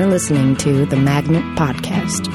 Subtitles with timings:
[0.00, 2.26] You're listening to the Magnet Podcast.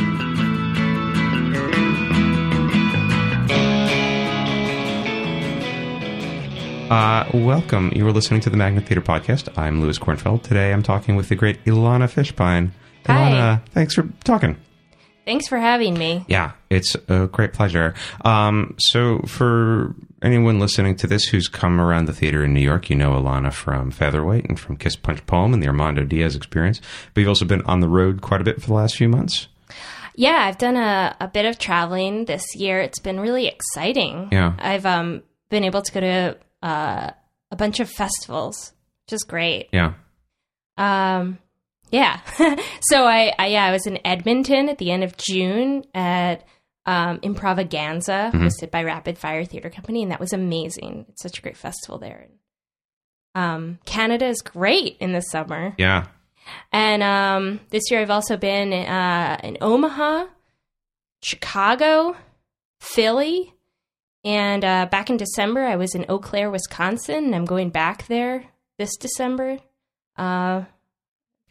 [6.92, 7.92] Uh, welcome.
[7.96, 9.58] You are listening to the Magnet Theater Podcast.
[9.58, 10.44] I'm Louis Kornfeld.
[10.44, 12.70] Today I'm talking with the great Ilana Fishbein.
[13.08, 13.60] Hi.
[13.72, 14.58] Thanks for talking.
[15.26, 16.24] Thanks for having me.
[16.28, 17.96] Yeah, it's a great pleasure.
[18.24, 22.90] Um, so, for anyone listening to this who's come around the theater in New York,
[22.90, 26.80] you know Ilana from Featherweight and from Kiss Punch Poem and the Armando Diaz experience.
[27.14, 29.48] But you've also been on the road quite a bit for the last few months.
[30.16, 32.80] Yeah, I've done a, a bit of traveling this year.
[32.80, 34.30] It's been really exciting.
[34.32, 34.54] Yeah.
[34.60, 37.12] I've um, been able to go to uh,
[37.52, 38.74] a bunch of festivals,
[39.06, 39.70] which is great.
[39.74, 39.94] Yeah.
[40.78, 41.40] Um,
[41.92, 42.20] yeah.
[42.82, 46.46] so I, I, yeah, I was in Edmonton at the end of June at
[46.86, 51.06] um, Improvaganza, hosted by Rapid Fire Theater Company, and that was amazing.
[51.10, 52.28] It's such a great festival there.
[53.34, 55.74] Um, Canada is great in the summer.
[55.78, 56.08] Yeah.
[56.72, 60.28] And um, this year I've also been uh, in Omaha,
[61.24, 62.16] Chicago,
[62.80, 63.54] Philly,
[64.24, 68.08] and uh, back in December I was in Eau Claire, Wisconsin, and I'm going back
[68.08, 68.46] there
[68.78, 69.58] this December.
[70.18, 70.64] Uh,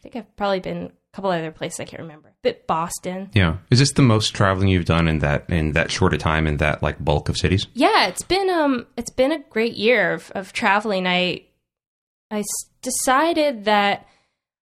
[0.04, 2.32] think I've probably been a couple other places I can't remember.
[2.42, 3.30] But Boston.
[3.34, 3.56] Yeah.
[3.70, 6.58] Is this the most traveling you've done in that in that short a time in
[6.58, 7.66] that like bulk of cities?
[7.74, 11.06] Yeah, it's been um it's been a great year of, of traveling.
[11.06, 11.44] I
[12.30, 14.06] I s- decided that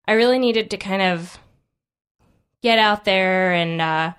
[0.07, 1.39] I really needed to kind of
[2.63, 4.13] get out there and uh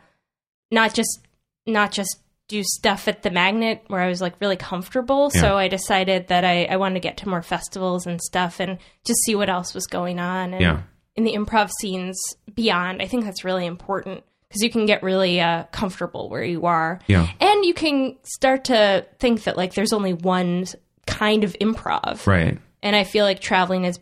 [0.71, 1.19] not just
[1.65, 2.17] not just
[2.49, 5.31] do stuff at the magnet where I was like really comfortable.
[5.33, 5.41] Yeah.
[5.41, 8.79] So I decided that I, I wanted to get to more festivals and stuff and
[9.05, 10.81] just see what else was going on and Yeah.
[11.15, 12.19] In the improv scenes
[12.53, 13.01] beyond.
[13.01, 16.99] I think that's really important because you can get really uh, comfortable where you are.
[17.07, 17.27] Yeah.
[17.39, 20.65] And you can start to think that like there's only one
[21.07, 22.25] kind of improv.
[22.27, 22.59] Right.
[22.81, 23.99] And I feel like traveling has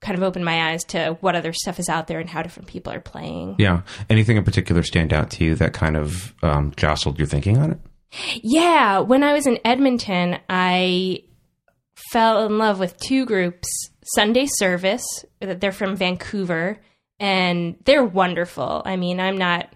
[0.00, 2.68] kind of opened my eyes to what other stuff is out there and how different
[2.68, 3.56] people are playing.
[3.58, 3.82] Yeah.
[4.10, 7.72] Anything in particular stand out to you that kind of um, jostled your thinking on
[7.72, 7.78] it?
[8.42, 11.22] Yeah, when I was in Edmonton, I
[12.10, 13.68] fell in love with two groups
[14.14, 15.04] Sunday Service,
[15.40, 16.80] they're from Vancouver,
[17.20, 18.82] and they're wonderful.
[18.84, 19.72] I mean, I'm not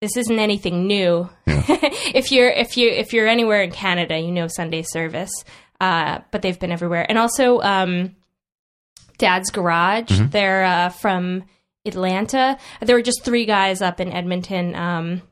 [0.00, 1.28] this isn't anything new.
[1.46, 5.32] if you're if you if you're anywhere in Canada, you know Sunday Service.
[5.80, 7.04] Uh, but they've been everywhere.
[7.08, 8.14] And also um,
[9.18, 10.16] Dad's Garage.
[10.30, 11.44] They're uh, from
[11.84, 12.56] Atlanta.
[12.80, 14.76] There were just three guys up in Edmonton.
[14.76, 15.22] Um,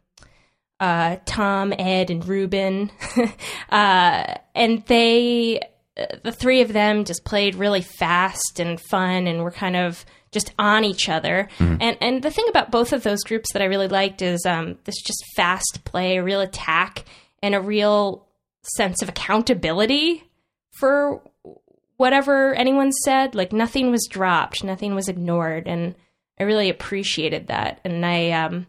[0.81, 2.91] uh, Tom, Ed, and Ruben,
[3.71, 5.61] uh, and they,
[5.97, 10.53] the three of them, just played really fast and fun, and were kind of just
[10.59, 11.49] on each other.
[11.59, 14.79] And and the thing about both of those groups that I really liked is um,
[14.85, 17.05] this just fast play, a real attack,
[17.43, 18.27] and a real
[18.63, 20.25] sense of accountability
[20.73, 21.23] for
[21.97, 23.35] whatever anyone said.
[23.35, 25.95] Like nothing was dropped, nothing was ignored, and
[26.39, 27.81] I really appreciated that.
[27.85, 28.67] And I um,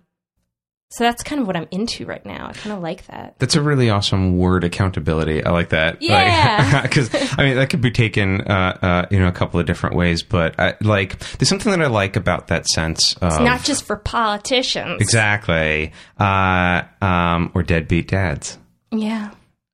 [0.91, 2.47] so that's kind of what I'm into right now.
[2.49, 3.35] I kind of like that.
[3.39, 5.43] That's a really awesome word, accountability.
[5.43, 6.01] I like that.
[6.01, 6.81] Yeah.
[6.81, 9.95] Because I mean, that could be taken, uh, uh, you know, a couple of different
[9.95, 10.21] ways.
[10.21, 13.85] But I, like, there's something that I like about that sense of It's not just
[13.85, 15.01] for politicians.
[15.01, 18.57] exactly, uh, um, or deadbeat dads.
[18.91, 19.31] Yeah.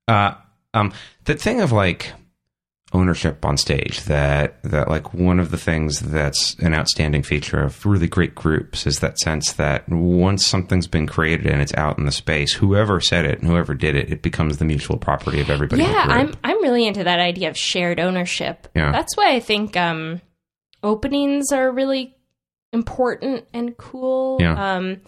[0.08, 0.36] Uh,
[0.74, 0.94] um,
[1.26, 2.14] that thing of like
[2.94, 7.86] ownership on stage that that like one of the things that's an outstanding feature of
[7.86, 12.06] really great groups is that sense that once something's been created and it's out in
[12.06, 15.50] the space whoever said it and whoever did it it becomes the mutual property of
[15.50, 16.34] everybody Yeah, I'm.
[16.46, 18.68] I'm really into that idea of shared ownership.
[18.74, 18.92] Yeah.
[18.94, 20.22] That's why I think um,
[20.82, 22.16] openings are really
[22.72, 24.38] important and cool.
[24.40, 24.76] Yeah.
[24.76, 25.02] Um,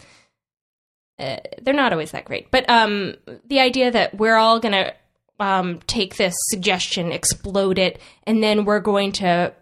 [1.18, 3.14] uh, they're not always that great, but um,
[3.46, 4.92] the idea that we're all gonna
[5.40, 9.52] um, take this suggestion, explode it, and then we're going to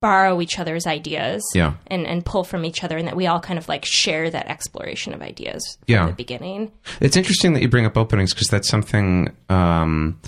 [0.00, 1.74] borrow each other's ideas Yeah.
[1.88, 4.46] and, and pull from each other, and that we all kind of like share that
[4.48, 6.06] exploration of ideas from Yeah.
[6.06, 6.70] the beginning.
[7.00, 9.34] It's interesting that you bring up openings because that's something.
[9.48, 10.20] Um,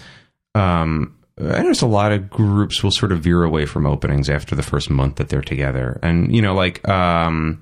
[0.54, 4.54] um, I notice a lot of groups will sort of veer away from openings after
[4.56, 7.60] the first month that they're together, and you know, like um,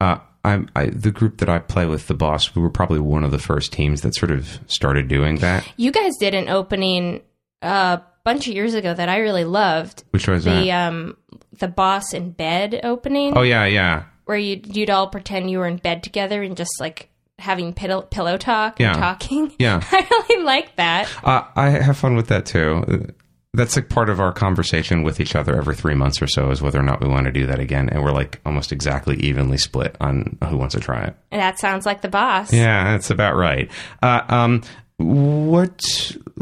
[0.00, 3.24] uh, I, I, the group that I play with, the boss, we were probably one
[3.24, 5.70] of the first teams that sort of started doing that.
[5.76, 7.20] You guys did an opening
[7.62, 10.04] a bunch of years ago that I really loved.
[10.10, 10.88] Which was the that?
[10.88, 11.16] um
[11.58, 15.66] the boss in bed opening oh yeah, yeah, where you you'd all pretend you were
[15.66, 18.90] in bed together and just like having pillow pillow talk Yeah.
[18.92, 19.52] and talking.
[19.58, 19.82] yeah.
[19.92, 21.08] I really like that.
[21.22, 23.12] Uh, I have fun with that too.
[23.52, 26.62] That's like part of our conversation with each other every three months or so is
[26.62, 29.58] whether or not we want to do that again, and we're like almost exactly evenly
[29.58, 31.16] split on who wants to try it.
[31.32, 32.52] And that sounds like the boss.
[32.52, 33.68] Yeah, that's about right.
[34.02, 34.62] Uh, um,
[35.00, 35.80] what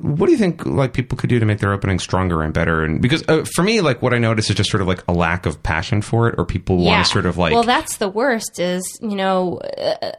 [0.02, 2.82] what do you think like people could do to make their opening stronger and better
[2.82, 5.12] and because uh, for me like what i notice is just sort of like a
[5.12, 8.08] lack of passion for it or people want to sort of like well that's the
[8.08, 10.10] worst is you know uh,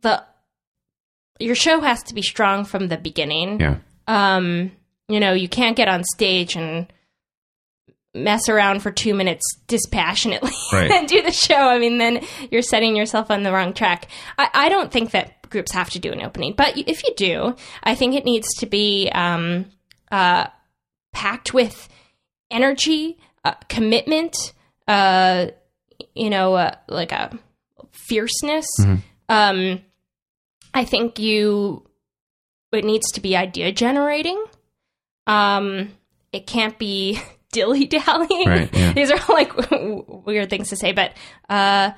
[0.00, 0.24] the
[1.38, 4.72] your show has to be strong from the beginning yeah um
[5.08, 6.92] you know you can't get on stage and
[8.14, 10.90] mess around for two minutes dispassionately Right.
[10.90, 11.54] and do the show.
[11.56, 14.08] I mean then you're setting yourself on the wrong track.
[14.38, 17.54] I, I don't think that groups have to do an opening but if you do
[17.82, 19.66] i think it needs to be um
[20.10, 20.46] uh
[21.12, 21.90] packed with
[22.50, 24.34] energy uh, commitment
[24.88, 25.48] uh
[26.14, 27.38] you know uh, like a
[27.90, 28.64] fierceness.
[29.28, 29.82] Um
[30.72, 31.86] i think you
[32.72, 34.42] it needs to be idea generating
[35.26, 35.90] um
[36.32, 37.20] it can't be
[37.52, 38.92] dilly dallying Right, yeah.
[38.92, 39.52] these are like
[40.26, 41.12] weird things to say but
[41.48, 41.92] uh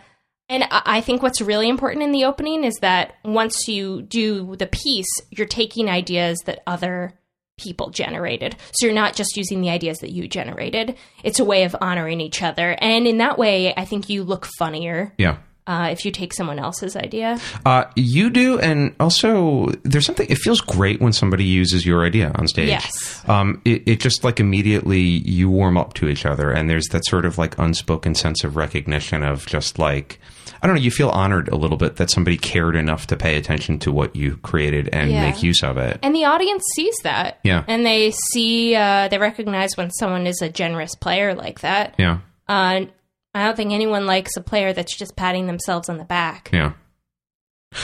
[0.49, 4.57] and I I think what's really important in the opening is that once you do
[4.57, 7.19] the piece, you're taking ideas that other
[7.57, 8.57] people generated.
[8.73, 10.97] So you're not just using the ideas that you generated.
[11.23, 12.77] It's a way of honoring each other.
[12.79, 16.59] And in that way, I think you look funnier yeah uh, if you take someone
[16.59, 17.39] else's idea.
[17.65, 20.27] uh, you do, and also there's something.
[20.29, 22.69] It feels great when somebody uses your idea on stage.
[22.69, 23.27] Yes.
[23.29, 27.05] um, it, it just like immediately you warm up to each other, and there's that
[27.07, 30.21] sort of like unspoken sense of recognition of just like
[30.63, 30.83] I don't know.
[30.83, 34.17] You feel honored a little bit that somebody cared enough to pay attention to what
[34.17, 35.23] you created and Yeah.
[35.31, 35.99] make use of it.
[36.03, 37.39] And the audience sees that.
[37.45, 37.65] Yeah.
[37.69, 41.95] And they see, uh, they recognize when someone is a generous player like that.
[41.99, 42.19] Yeah,
[42.49, 42.87] Uh,
[43.35, 46.51] I don't think anyone likes a player that's just patting themselves on the back.
[46.53, 46.73] yeah.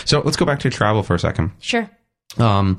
[0.04, 1.50] So let's go back to travel for a second.
[1.58, 1.90] Sure.
[2.38, 2.78] Um,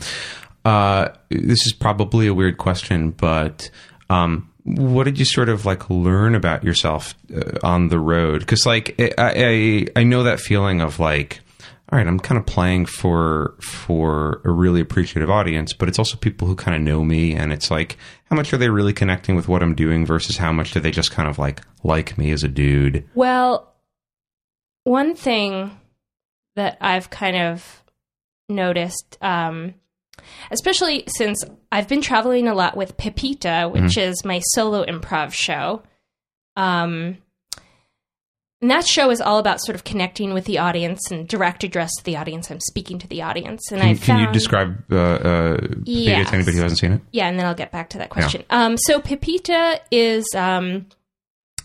[0.63, 3.69] uh, this is probably a weird question, but
[4.09, 8.39] um, what did you sort of like learn about yourself uh, on the road?
[8.39, 11.41] Because like I, I I know that feeling of like.
[11.91, 16.15] All right, I'm kind of playing for for a really appreciative audience, but it's also
[16.15, 19.35] people who kind of know me, and it's like, how much are they really connecting
[19.35, 22.31] with what I'm doing versus how much do they just kind of like like me
[22.31, 23.09] as a dude?
[23.13, 23.73] Well,
[24.85, 25.77] one thing
[26.55, 27.83] that I've kind of
[28.47, 29.73] noticed, um,
[30.49, 31.43] especially since
[31.73, 35.83] I've been traveling a lot with Pepita, which is my solo improv show.
[36.55, 37.17] Um,
[38.61, 41.91] and that show is all about sort of connecting with the audience and direct address
[41.97, 42.49] to the audience.
[42.51, 46.29] I'm speaking to the audience, and I Can, can you describe uh, uh, Pepita Yes.
[46.29, 47.01] to anybody who hasn't seen it?
[47.11, 48.43] yeah, and then I'll get back to that question.
[48.49, 50.85] Um, so Pepita is um,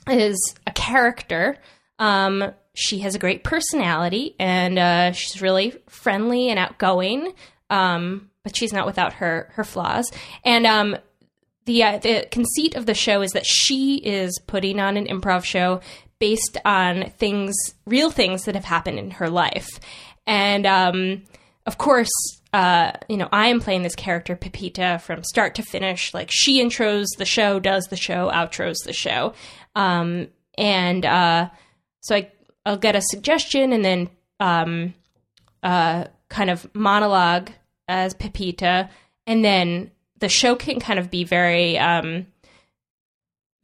[0.09, 1.59] is a character.
[1.99, 7.33] Um, she has a great personality, and uh, she's really friendly and outgoing.
[7.71, 10.11] Um, but she's not without her her flaws.
[10.45, 10.97] And um,
[11.65, 15.43] the uh, the conceit of the show is that she is putting on an improv
[15.45, 15.81] show
[16.19, 17.55] based on things,
[17.87, 19.69] real things that have happened in her life,
[20.27, 21.23] and um,
[21.67, 22.11] of course,
[22.53, 26.15] uh, you know, I am playing this character Pepita from start to finish.
[26.15, 29.35] Like she intros the show, does the show, outros the show,
[29.75, 31.51] um, and uh,
[32.01, 32.31] so I
[32.65, 34.11] I'll get a suggestion and then
[34.41, 34.95] um,
[35.63, 37.51] uh, kind of monologue
[37.89, 38.89] as Pepita,
[39.27, 42.27] and then the show can kind of be very um,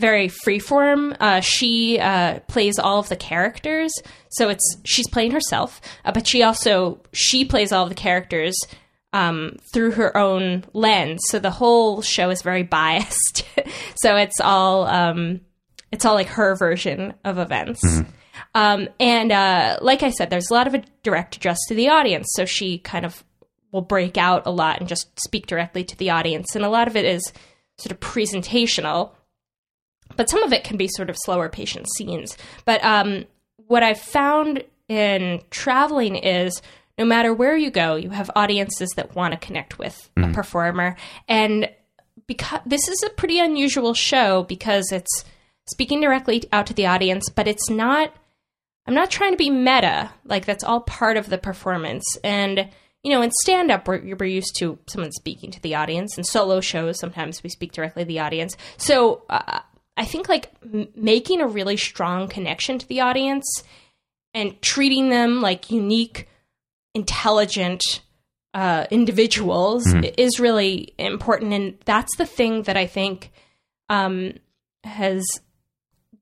[0.03, 1.17] very freeform.
[1.21, 3.93] Uh, she uh, plays all of the characters,
[4.31, 8.57] so it's she's playing herself, uh, but she also she plays all of the characters
[9.13, 11.21] um, through her own lens.
[11.29, 13.45] So the whole show is very biased.
[13.95, 15.41] so it's all um,
[15.93, 17.81] it's all like her version of events.
[18.55, 21.89] Um, and uh, like I said, there's a lot of a direct address to the
[21.91, 22.27] audience.
[22.33, 23.25] So she kind of
[23.71, 26.55] will break out a lot and just speak directly to the audience.
[26.55, 27.33] And a lot of it is
[27.79, 29.13] sort of presentational,
[30.17, 32.37] but some of it can be sort of slower patient scenes.
[32.65, 33.25] But um,
[33.67, 36.61] what I've found in traveling is
[36.99, 40.97] no matter where you go, you have audiences that want to connect with a performer.
[41.29, 41.71] And
[42.27, 45.25] because this is a pretty unusual show because it's
[45.71, 48.15] speaking directly out to the audience, but it's not
[48.87, 50.11] I'm not trying to be meta.
[50.25, 52.05] Like that's all part of the performance.
[52.25, 52.69] And
[53.03, 56.17] you know, in stand up, we're, we're used to someone speaking to the audience.
[56.17, 58.57] In solo shows, sometimes we speak directly to the audience.
[58.77, 59.61] So uh,
[59.97, 63.63] I think like m- making a really strong connection to the audience
[64.35, 66.29] and treating them like unique,
[66.95, 67.83] intelligent
[68.55, 69.87] uh, individuals
[70.19, 71.53] is really important.
[71.53, 73.31] And that's the thing that I think
[73.89, 74.35] um,
[74.85, 75.25] has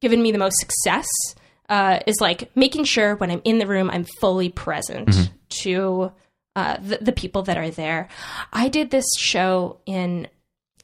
[0.00, 1.08] given me the most success
[1.68, 5.30] uh, is like making sure when I'm in the room, I'm fully present
[5.62, 6.12] to
[6.56, 8.08] uh, the, the people that are there.
[8.52, 10.26] I did this show in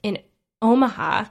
[0.03, 0.19] in
[0.63, 1.25] Omaha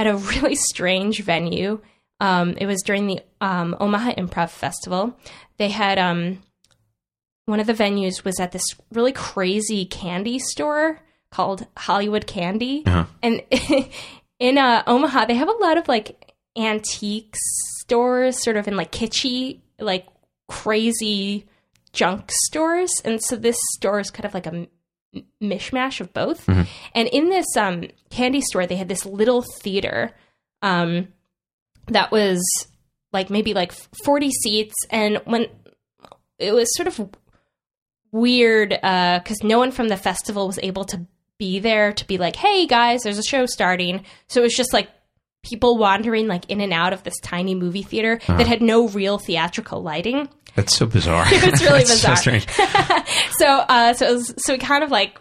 [0.00, 1.80] at a really strange venue.
[2.20, 5.16] Um, it was during the um, Omaha Improv Festival.
[5.58, 6.42] They had um,
[7.46, 13.04] one of the venues was at this really crazy candy store called Hollywood Candy, Uh-huh.
[13.22, 13.42] and
[14.38, 17.34] in uh, Omaha they have a lot of like antique
[17.78, 20.06] stores, sort of in like kitschy, like
[20.48, 21.46] crazy
[21.92, 24.66] junk stores, and so this store is kind of like a
[25.42, 26.48] mishmash of both.
[26.94, 30.14] And in this um, candy store, they had this little theater
[30.62, 31.08] um,
[31.88, 32.42] that was
[33.12, 33.72] like maybe like
[34.04, 34.74] 40 seats.
[34.90, 35.46] And when
[36.38, 37.10] it was sort of
[38.12, 41.06] weird because no one from the festival was able to
[41.38, 44.04] be there to be like hey guys there's a show starting.
[44.28, 44.88] So it was just like
[45.42, 49.18] people wandering like in and out of this tiny movie theater that had no real
[49.18, 50.28] theatrical lighting.
[50.54, 51.24] That's so bizarre.
[51.30, 52.16] It's really bizarre.
[52.16, 52.38] So
[53.38, 55.18] so uh so it was, so we kind of like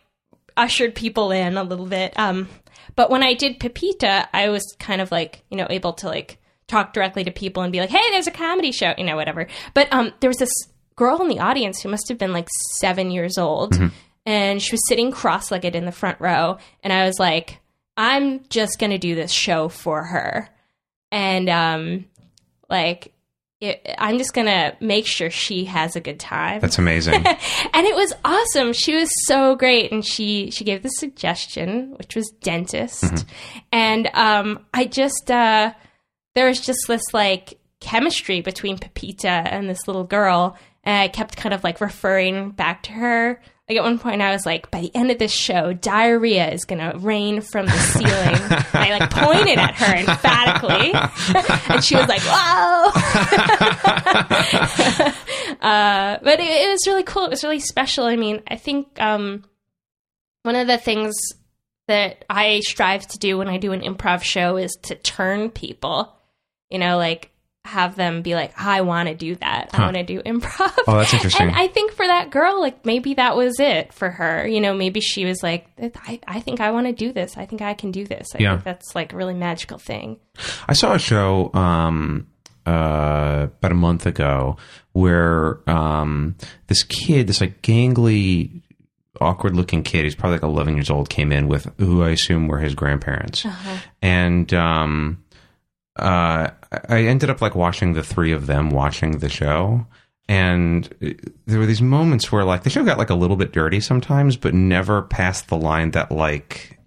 [0.57, 2.49] ushered people in a little bit um
[2.97, 6.37] but when i did pepita i was kind of like you know able to like
[6.67, 9.47] talk directly to people and be like hey there's a comedy show you know whatever.
[9.73, 10.51] But um there was this
[10.97, 12.49] girl in the audience who must have been like
[12.81, 13.73] seven years old
[14.25, 17.58] and she was sitting cross-legged in the front row and i was like
[17.99, 20.49] i'm just gonna do this show for her
[21.11, 22.05] and um
[22.69, 23.13] like
[23.61, 27.13] it, i'm just gonna make sure she has a good time That's amazing.
[27.73, 28.71] and it was awesome.
[28.71, 33.25] She was so great, and she she gave the suggestion, which was dentist,
[33.73, 35.73] and um, I just uh,
[36.35, 41.35] there was just this like chemistry between Pepita and this little girl, and I kept
[41.35, 43.41] kind of like referring back to her.
[43.69, 46.65] Like at one point, I was like, "By the end of this show, diarrhea is
[46.65, 50.91] gonna rain from the ceiling." and I like pointed at her emphatically,
[51.75, 52.89] and she was like, "Whoa!"
[55.61, 57.25] uh, but it, it was really cool.
[57.25, 58.05] It was really special.
[58.05, 59.43] I mean, I think um,
[60.41, 61.15] one of the things
[61.87, 66.15] that I strive to do when I do an improv show is to turn people,
[66.71, 67.31] you know, like
[67.69, 69.69] have them be like, I want to do that.
[69.73, 70.73] I want to do improv.
[70.87, 71.47] Oh, that's interesting.
[71.47, 74.45] And I think for that girl, like maybe that was it for her.
[74.47, 75.67] You know, maybe she was like,
[76.05, 77.37] I, I think I want to do this.
[77.37, 78.27] I think I can do this.
[78.35, 78.51] I Yeah.
[78.55, 80.17] think that's like a really magical thing.
[80.67, 82.27] I saw a show um,
[82.65, 84.57] uh, about a month ago
[84.93, 86.35] where um,
[86.67, 88.61] this kid, this like gangly,
[89.21, 92.47] awkward looking kid, he's probably like 11 years old, came in with who I assume
[92.47, 93.45] were his grandparents.
[94.01, 95.23] And um,
[95.95, 99.85] uh, I ended up like watching the three of them watching the show.
[100.27, 100.83] And
[101.47, 104.37] there were these moments where like the show got like a little bit dirty sometimes,
[104.37, 106.79] but never past the line that like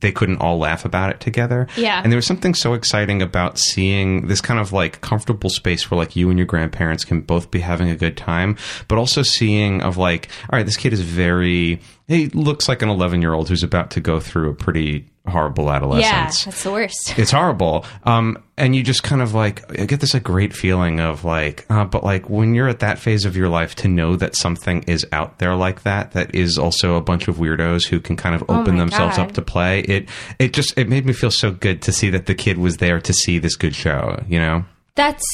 [0.00, 1.66] they couldn't all laugh about it together.
[1.76, 2.00] Yeah.
[2.02, 5.98] And there was something so exciting about seeing this kind of like comfortable space where
[5.98, 8.56] like you and your grandparents can both be having a good time,
[8.88, 12.88] but also seeing of like, all right, this kid is very, he looks like an
[12.88, 16.40] 11 year old who's about to go through a pretty horrible adolescence.
[16.44, 17.14] Yeah, that's the worst.
[17.18, 17.84] It's horrible.
[18.04, 21.66] Um, and you just kind of like I get this a great feeling of like,
[21.70, 24.82] uh, but like when you're at that phase of your life, to know that something
[24.88, 28.34] is out there like that, that is also a bunch of weirdos who can kind
[28.34, 29.28] of open Oh themselves God.
[29.28, 29.80] up to play.
[29.80, 32.78] It it just it made me feel so good to see that the kid was
[32.78, 34.20] there to see this good show.
[34.28, 34.64] You know?
[34.96, 35.24] that's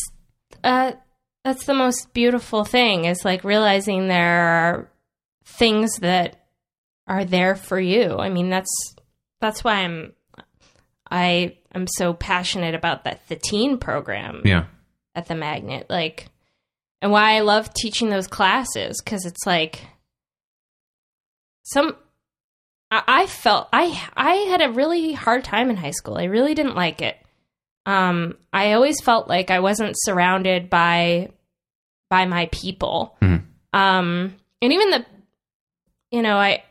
[0.63, 0.93] uh
[1.45, 4.91] that's the most beautiful thing is like realizing there are
[5.45, 6.46] things that
[7.07, 8.95] are there for you i mean that's
[9.41, 10.13] that's why i'm
[11.11, 14.65] i am so passionate about that the teen program Yeah.
[15.15, 16.27] at the magnet like
[17.03, 19.83] and why i love teaching those classes because it's like
[21.65, 21.97] some
[22.91, 26.55] I, I felt i i had a really hard time in high school i really
[26.55, 27.17] didn't like it
[27.85, 31.31] um i always felt like i wasn't surrounded by
[32.11, 33.43] by my people Mhm.
[33.73, 35.07] um and even the
[36.11, 36.63] you know i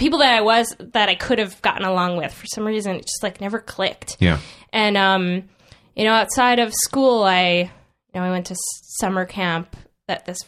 [0.00, 3.02] people that i was that i could have gotten along with for some reason it
[3.02, 4.38] just like never clicked Yeah.
[4.72, 5.48] and um,
[5.96, 7.70] you know, outside of school, I
[8.14, 8.56] you know I went to
[9.00, 9.76] summer camp
[10.08, 10.38] at this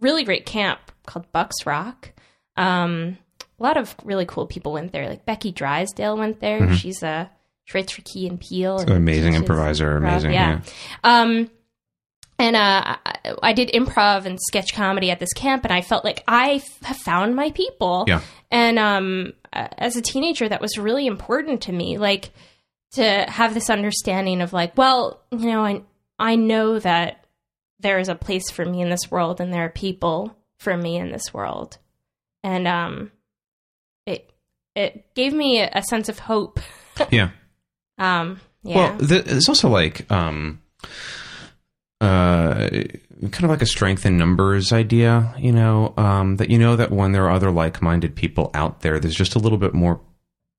[0.00, 2.12] really great camp called Bucks Rock.
[2.56, 3.18] Um,
[3.58, 5.08] a lot of really cool people went there.
[5.08, 6.72] Like Becky Drysdale went there.
[6.74, 7.30] She's a
[7.64, 8.78] she writes for Key and Peele.
[8.78, 10.08] An amazing improviser, improv.
[10.08, 10.32] amazing.
[10.32, 10.60] Yeah.
[11.02, 11.50] Um,
[12.38, 12.96] and uh,
[13.42, 16.96] I- did improv and sketch comedy at this camp, and I felt like I have
[16.96, 18.04] found my people.
[18.06, 18.20] Yeah.
[18.50, 21.98] And um, as a teenager, that was really important to me.
[21.98, 22.30] Like
[22.92, 25.82] to have this understanding of like, well, you know, I
[26.18, 27.24] I know that
[27.80, 30.96] there is a place for me in this world, and there are people for me
[30.96, 31.78] in this world,
[32.42, 33.10] and um,
[34.06, 34.30] it
[34.74, 36.60] it gave me a, a sense of hope.
[37.10, 37.30] Yeah.
[37.96, 38.96] Um, yeah.
[38.98, 40.60] Well, it's also like um,
[42.04, 42.68] uh,
[43.30, 46.90] kind of like a strength in numbers idea, you know, um, that you know that
[46.90, 50.00] when there are other like-minded people out there, there's just a little bit more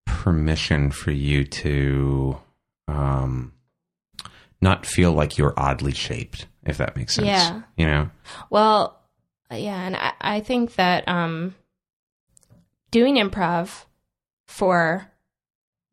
[0.05, 2.37] permission for you to
[2.87, 3.53] um,
[4.61, 7.27] not feel like you're oddly shaped, if that makes sense.
[7.27, 7.61] Yeah.
[7.77, 8.09] You know.
[8.49, 8.99] Well,
[9.51, 11.55] yeah, and I, I think that um,
[12.91, 13.85] doing improv
[14.47, 15.11] for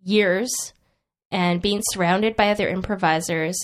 [0.03, 0.51] years
[1.31, 3.57] and being surrounded by other improvisers,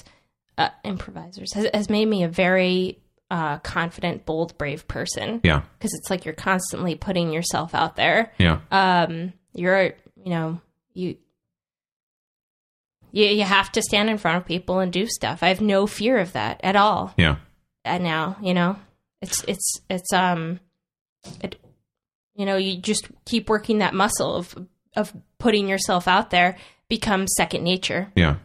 [0.59, 2.99] uh, improvisers has, has made me a very
[3.31, 5.41] uh, confident, bold, brave person.
[5.45, 5.63] Yeah.
[5.79, 8.33] Because it's like you're constantly putting yourself out there.
[8.39, 8.61] Yeah.
[8.71, 10.61] Um, you're, you know,
[10.95, 11.17] you,
[13.13, 15.43] you you have to stand in front of people and do stuff.
[15.43, 17.15] I have no fear of that at all.
[17.17, 17.37] Yeah.
[17.85, 18.77] And now, you know,
[19.23, 20.61] it's it's it's um,
[21.43, 21.57] it,
[22.35, 24.55] you know, you just keep working that muscle of
[24.95, 28.13] of putting yourself out there becomes second nature.
[28.15, 28.37] Yeah.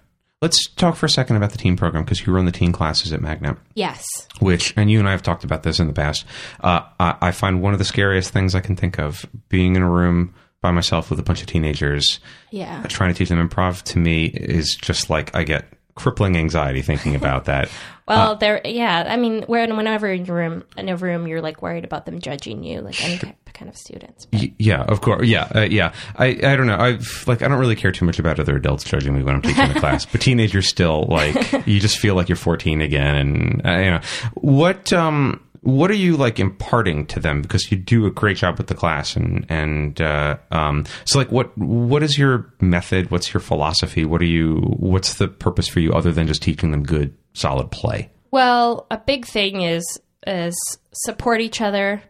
[0.44, 3.14] Let's talk for a second about the teen program because you run the teen classes
[3.14, 3.56] at Magnet.
[3.76, 4.06] Yes.
[4.42, 6.26] which and you and I have talked about this in the past.
[6.60, 9.82] Uh, I, I find one of the scariest things I can think of being in
[9.82, 12.20] a room by myself with a bunch of teenagers
[12.52, 12.84] Yeah.
[12.90, 13.84] trying to teach them improv.
[13.84, 17.70] To me, is just like I get crippling anxiety thinking about that.
[18.08, 18.60] Well, there.
[18.66, 19.06] Yeah.
[19.08, 22.20] I mean, when whenever in your room in a room, you're like worried about them
[22.20, 24.28] judging you, like any ki- kind of students.
[24.34, 25.26] Y- yeah, of course.
[25.26, 25.94] Yeah, uh, yeah.
[26.18, 26.78] I, I don't know.
[26.78, 29.42] I've like I don't really care too much about other adults judging me when I'm
[29.42, 33.66] taking the class, but teenagers still like you just feel like you're 14 again, and
[33.66, 34.02] uh, you know
[34.34, 38.58] what um what are you like imparting to them because you do a great job
[38.58, 43.12] with the class and and uh, um so like what what is your method?
[43.12, 44.06] What's your philosophy?
[44.06, 44.58] What are you?
[44.78, 48.12] What's the purpose for you other than just teaching them good solid play?
[48.32, 50.56] Well, a big thing is is
[50.94, 52.02] support each other.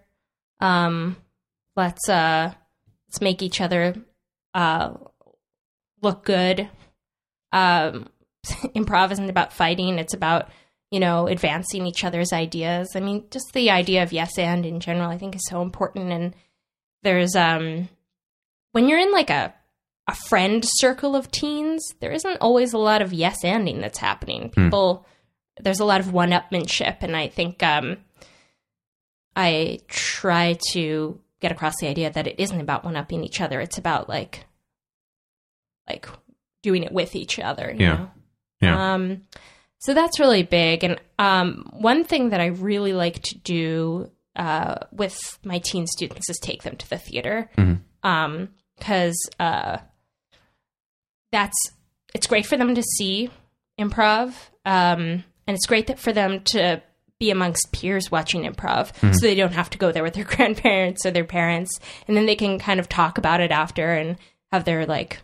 [0.59, 1.17] Um,
[1.75, 2.53] let's uh,
[3.07, 3.95] let's make each other
[4.53, 4.93] uh,
[6.01, 6.69] look good.
[7.51, 8.09] Um,
[8.45, 10.49] improv isn't about fighting; it's about
[10.93, 12.87] you know advancing each other's ideas.
[12.95, 16.11] I mean, just the idea of yes and in general, I think is so important.
[16.11, 16.33] And
[17.01, 17.89] there's um,
[18.73, 19.53] when you're in like a
[20.07, 24.49] a friend circle of teens, there isn't always a lot of yes anding that's happening.
[24.49, 25.05] People
[25.61, 27.97] there's a lot of one upmanship and i think um
[29.35, 33.61] i try to get across the idea that it isn't about one upping each other
[33.61, 34.45] it's about like
[35.87, 36.07] like
[36.63, 37.95] doing it with each other you Yeah.
[37.97, 38.11] know
[38.61, 39.21] Yeah, um
[39.83, 40.83] so that's really big.
[40.83, 46.29] And um one thing that i really like to do uh with my teen students
[46.29, 47.49] is take them to the theater.
[47.57, 47.81] Mhm.
[48.03, 49.77] um because uh
[51.31, 51.57] that's
[52.13, 53.29] it's great for them to see
[53.79, 54.33] improv
[54.65, 56.81] um and it's great that for them to
[57.19, 61.05] be amongst peers watching improv so they don't have to go there with their grandparents
[61.05, 64.17] or their parents and then they can kind of talk about it after and
[64.51, 65.21] have their like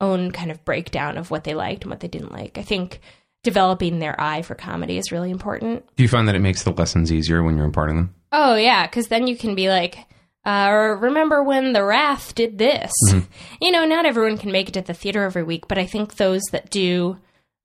[0.00, 2.58] own kind of breakdown of what they liked and what they didn't like.
[2.58, 3.00] I think
[3.46, 6.72] developing their eye for comedy is really important do you find that it makes the
[6.72, 8.14] lessons easier when you're imparting them?
[8.32, 9.96] Oh yeah, because then you can be like,
[10.44, 12.92] uh, remember when the Wrath did this?
[13.62, 16.16] You know, not everyone can make it to the theater every week, but I think
[16.16, 17.18] those that do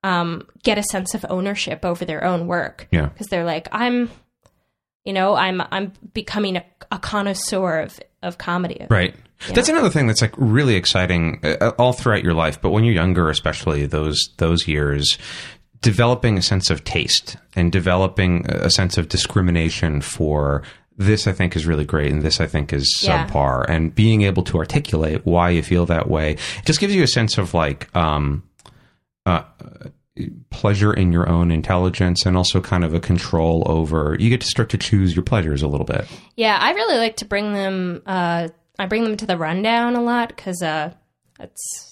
[0.04, 3.08] um, get a sense of ownership over their own work Yeah.
[3.08, 4.10] because they're like, I'm,
[5.04, 8.86] you know, I'm I'm becoming a, a connoisseur of of comedy.
[8.90, 9.16] Right.
[9.56, 12.94] That's another thing that's like really exciting uh, all throughout your life, but when you're
[12.94, 15.18] younger, especially those those years,
[15.82, 20.64] developing a sense of taste and developing a sense of discrimination for
[20.98, 23.26] this I think is really great and this I think is Yeah.
[23.28, 27.02] subpar and being able to articulate why you feel that way it just gives you
[27.04, 28.44] a sense of like um
[29.26, 29.42] uh
[30.52, 34.48] pleasure in your own intelligence and also kind of a control over you get to
[34.48, 38.02] start to choose your pleasures a little bit Yeah, I really like to bring them.
[38.06, 40.92] Uh, I bring them to the rundown a lot because uh,
[41.40, 41.91] it's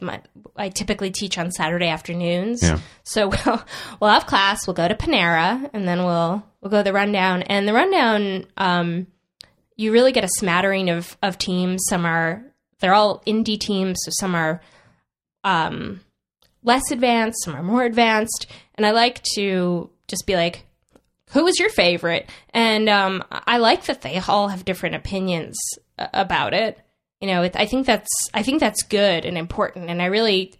[0.00, 0.20] my,
[0.56, 2.62] I typically teach on Saturday afternoons.
[2.62, 2.78] Yeah.
[3.02, 3.62] So we'll
[4.00, 4.66] we'll have class.
[4.66, 7.42] We'll go to Panera, and then we'll we'll go to the rundown.
[7.42, 9.06] And the rundown, um,
[9.76, 11.82] you really get a smattering of of teams.
[11.88, 12.42] Some are
[12.80, 14.60] they're all indie teams, so some are
[15.44, 16.00] um,
[16.62, 18.46] less advanced, some are more advanced.
[18.74, 20.66] And I like to just be like,
[21.30, 22.28] who was your favorite?
[22.50, 25.56] And um, I like that they all have different opinions
[25.98, 26.78] uh, about it.
[27.20, 29.90] You know, it, I think that's I think that's good and important.
[29.90, 30.54] And I really,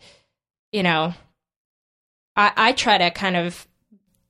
[0.72, 1.14] you know,
[2.36, 3.66] I, I try to kind of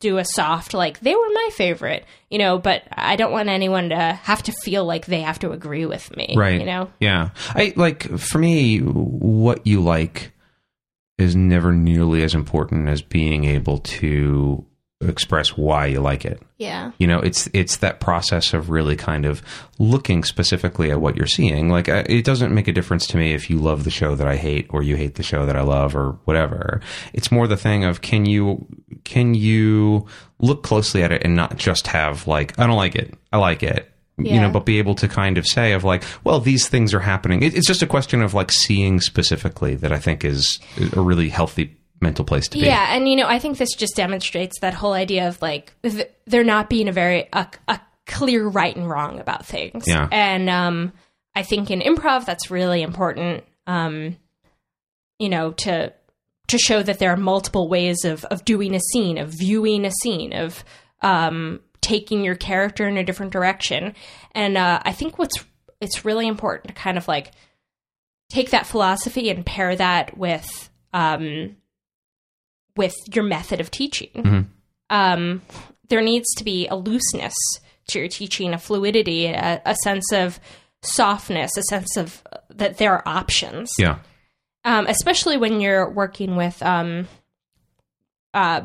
[0.01, 3.89] do a soft like they were my favorite, you know, but I don't want anyone
[3.89, 6.61] to have to feel like they have to agree with me, right.
[6.61, 7.31] You know, yeah.
[7.49, 10.33] I like for me what you like
[11.17, 14.67] is never nearly as important as being able to
[15.09, 16.43] express why you like it.
[16.59, 19.43] Yeah, you know it's it's that process of really kind of
[19.79, 21.69] looking specifically at what you're seeing.
[21.69, 24.27] Like I, it doesn't make a difference to me if you love the show that
[24.29, 26.81] i hate or you hate the show that i love or whatever.
[27.13, 28.67] It's more the thing of can you
[29.05, 30.07] can you
[30.39, 33.15] look closely at it and not just have like i don't like it.
[33.33, 33.91] I like it.
[34.17, 37.01] You know but be able to kind of say of like well these things are
[37.01, 37.43] happening.
[37.43, 40.61] It, it's just a question of like seeing specifically that i think is
[40.97, 43.97] a really healthy mental place to be Yeah, and you know, I think this just
[43.97, 48.47] demonstrates that whole idea of like th- there not being a very a, a clear
[48.47, 49.85] right and wrong about things.
[49.87, 50.09] Yeah.
[50.13, 50.93] and um,
[51.35, 53.45] I think in improv that's really important.
[53.67, 54.17] Um,
[55.19, 55.93] you know, to
[56.49, 59.91] to show that there are multiple ways of of doing a scene, of viewing a
[60.03, 60.65] scene, of
[61.01, 63.95] um, taking your character in a different direction.
[64.33, 65.45] And uh, I think what's
[65.81, 67.33] it's really important to kind of like
[68.31, 71.57] take that philosophy and pair that with um,
[72.77, 74.49] with your method of teaching.
[74.91, 75.43] Um,
[75.89, 77.35] there needs to be a looseness
[77.89, 80.41] to your teaching, a fluidity, a, a sense of
[80.83, 83.71] softness, a sense of that there are options.
[83.79, 83.99] Yeah.
[84.65, 87.07] Um, especially when you're working with um,
[88.33, 88.63] uh,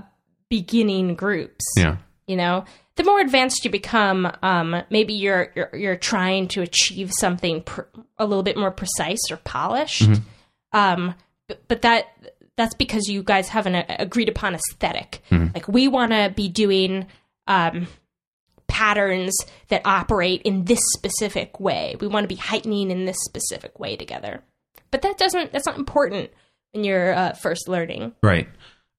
[0.49, 1.65] beginning groups.
[1.75, 1.97] Yeah.
[2.27, 7.11] You know, the more advanced you become, um, maybe you're, you're you're trying to achieve
[7.19, 7.81] something pr-
[8.17, 10.09] a little bit more precise or polished.
[10.71, 11.15] Um,
[11.47, 12.05] but, but that
[12.59, 15.21] that's because you guys have an uh, agreed upon esthetic
[15.55, 17.07] Like we want to be doing
[17.47, 17.87] um,
[18.67, 19.35] patterns
[19.69, 21.95] that operate in this specific way.
[22.01, 24.43] We want to be heightening in this specific way together.
[24.91, 25.53] But that doesn't.
[25.53, 26.31] That's not important
[26.73, 28.13] when you're uh, first learning.
[28.21, 28.49] Right.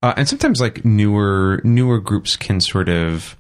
[0.03, 3.37] Uh, and sometimes like newer newer groups can sort of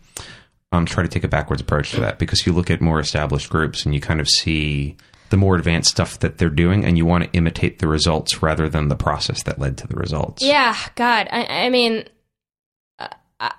[0.70, 3.48] um, try to take a backwards approach to that because you look at more established
[3.48, 4.96] groups and you kind of see
[5.30, 8.68] the more advanced stuff that they're doing and you want to imitate the results rather
[8.68, 10.44] than the process that led to the results.
[10.44, 11.28] Yeah, God.
[11.30, 12.04] I, I mean,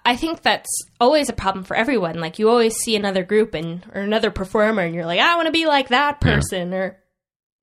[0.05, 2.19] I think that's always a problem for everyone.
[2.19, 5.47] Like you always see another group and or another performer, and you're like, I want
[5.47, 6.35] to be like that Yeah.
[6.35, 6.99] person, or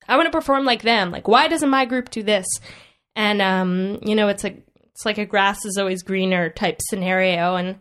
[0.08, 1.12] I want to perform like them.
[1.12, 2.46] Like, why doesn't my group do this?
[3.14, 7.54] And um, you know, it's like it's like a grass is always greener type scenario.
[7.54, 7.78] And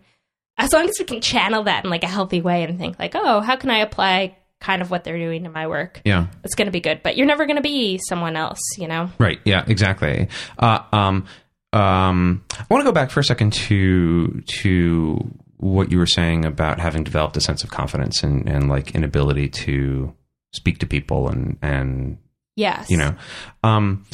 [0.59, 3.13] as long as we can channel that in like a healthy way and think like,
[3.15, 6.01] oh, how can I apply kind of what they're doing to my work?
[6.05, 6.27] Yeah.
[6.43, 7.01] It's going to be good.
[7.03, 9.09] But you're never going to be someone else, you know.
[9.19, 9.39] Right.
[9.45, 9.63] Yeah.
[9.67, 10.27] Exactly.
[10.57, 11.25] Uh, um,
[11.73, 16.45] um, I want to go back for a second to to what you were saying
[16.45, 20.13] about having developed a sense of confidence and, and like inability to
[20.53, 22.17] speak to people and and
[22.55, 22.89] Yes.
[22.89, 23.15] you know
[23.63, 24.05] um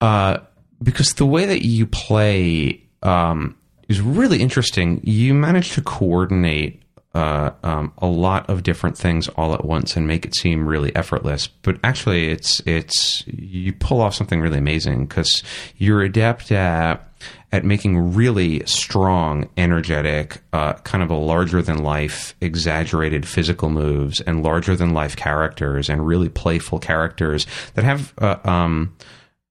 [0.00, 0.38] uh
[0.82, 3.56] because the way that you play um
[3.88, 6.82] is really interesting you manage to coordinate
[7.14, 10.94] uh, um, a lot of different things all at once and make it seem really
[10.94, 11.48] effortless.
[11.48, 15.42] But actually, it's it's you pull off something really amazing because
[15.76, 17.06] you're adept at
[17.52, 24.20] at making really strong, energetic, uh, kind of a larger than life, exaggerated physical moves
[24.20, 28.14] and larger than life characters and really playful characters that have.
[28.18, 28.94] Uh, um,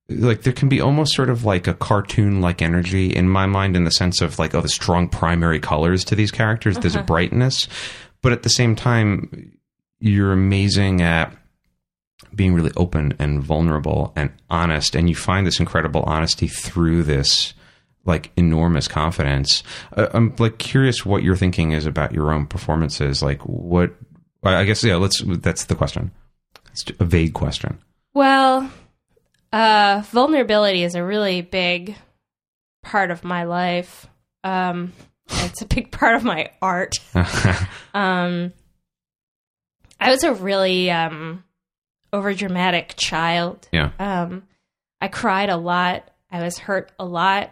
[0.09, 3.75] like there can be almost sort of like a cartoon like energy in my mind
[3.75, 6.77] in the sense of like oh the strong primary colors to these characters.
[6.77, 7.67] There's a brightness.
[8.21, 9.57] But at the same time
[9.99, 11.35] you're amazing at
[12.33, 14.95] being really open and vulnerable and honest.
[14.95, 17.53] And you find this incredible honesty through this
[18.05, 19.61] like enormous confidence.
[19.95, 23.21] Uh, i'm like curious what your thinking is about your own performances.
[23.21, 23.93] Like what
[24.43, 26.11] I guess yeah let's that's the question.
[26.71, 27.79] It's a vague question.
[28.13, 28.69] Well,
[29.51, 31.95] uh, vulnerability is a really big
[32.83, 34.07] part of my life.
[34.43, 34.93] Um,
[35.29, 36.99] it's a big part of my art.
[37.93, 38.53] um,
[39.99, 41.43] I was a really um,
[42.13, 43.67] overdramatic child.
[43.71, 44.43] yeah Um,
[45.01, 46.09] I cried a lot.
[46.31, 47.51] I was hurt a lot.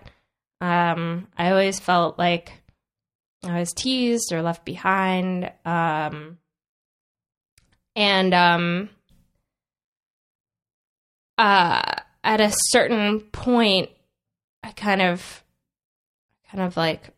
[0.62, 2.52] Um, I always felt like
[3.44, 5.52] I was teased or left behind.
[5.66, 6.38] Um,
[7.96, 8.90] and um,
[11.38, 13.90] uh, at a certain point,
[14.64, 15.44] I kind of,
[16.52, 17.10] kind of like,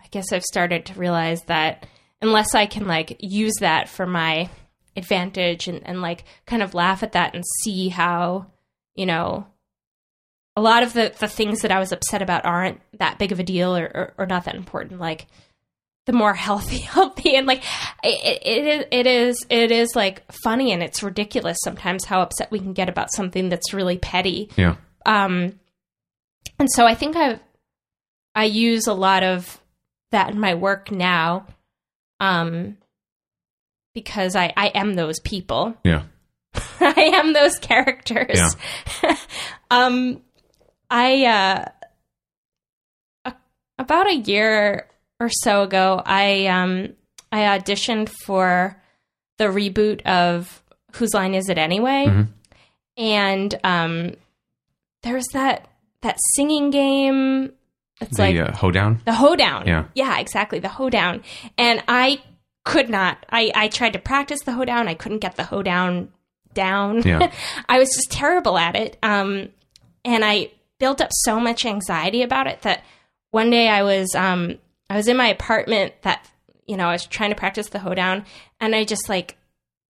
[0.00, 1.86] I guess I've started to realize that
[2.22, 4.48] unless I can like use that for my
[4.96, 8.46] advantage and, and like kind of laugh at that and see how,
[8.94, 9.46] you know,
[10.56, 13.38] a lot of the, the things that I was upset about aren't that big of
[13.38, 15.00] a deal or, or, or not that important.
[15.00, 15.26] Like
[16.08, 17.62] the more healthy I'll be, and like
[18.02, 22.50] it, it, is, it is, it is like funny and it's ridiculous sometimes how upset
[22.50, 24.48] we can get about something that's really petty.
[24.56, 25.58] yeah Um,
[26.58, 27.38] and so I think I
[28.34, 29.60] I use a lot of
[30.10, 31.46] that in my work now,
[32.20, 32.78] um,
[33.94, 35.76] because I I am those people.
[35.84, 36.04] yeah
[36.80, 38.40] I am those characters.
[39.02, 39.16] Yeah.
[39.70, 40.22] um,
[40.88, 41.64] I uh,
[43.26, 43.34] a,
[43.78, 44.88] about a year
[45.20, 46.94] or so ago, I um,
[47.32, 48.80] I auditioned for
[49.38, 50.62] the reboot of
[50.96, 52.28] Whose Line Is It Anyway, Mhm.
[52.96, 54.12] and um,
[55.02, 55.66] there's that
[56.02, 57.52] that singing game.
[58.00, 59.66] It's the like uh, hoedown the hoedown.
[59.66, 59.84] Yeah.
[59.94, 60.60] Yeah, exactly.
[60.60, 61.22] The hoedown.
[61.56, 62.22] And I
[62.64, 64.86] could not I, I tried to practice the hoedown.
[64.86, 66.10] I couldn't get the hoedown
[66.54, 67.02] down.
[67.02, 67.32] Yeah.
[67.68, 68.96] I was just terrible at it.
[69.02, 69.48] Um
[70.04, 72.84] and I built up so much anxiety about it that
[73.32, 74.58] one day I was um
[74.90, 76.28] I was in my apartment that
[76.66, 78.24] you know, I was trying to practice the hoedown
[78.60, 79.36] and I just like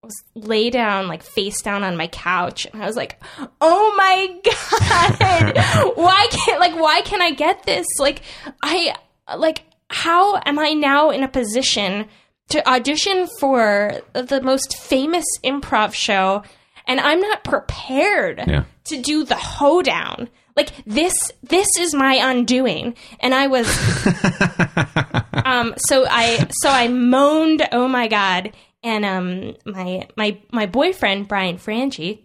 [0.01, 3.21] was lay down like face down on my couch and I was like,
[3.59, 5.95] "Oh my god.
[5.97, 7.85] why can't like why can I get this?
[7.99, 8.21] Like
[8.63, 8.95] I
[9.37, 12.05] like how am I now in a position
[12.49, 16.43] to audition for the most famous improv show
[16.87, 18.63] and I'm not prepared Yeah.
[18.85, 20.29] to do the hoedown.
[20.59, 22.95] Like this this is my undoing.
[23.21, 23.65] And I was
[25.45, 28.51] um so I so I moaned, "Oh my god."
[28.83, 32.23] And um my my my boyfriend Brian Frangie,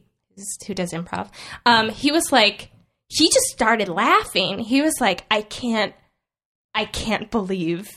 [0.66, 1.28] who does improv,
[1.64, 2.72] um he was like
[3.06, 4.58] he just started laughing.
[4.58, 5.94] He was like, "I can't
[6.74, 7.88] I can't believe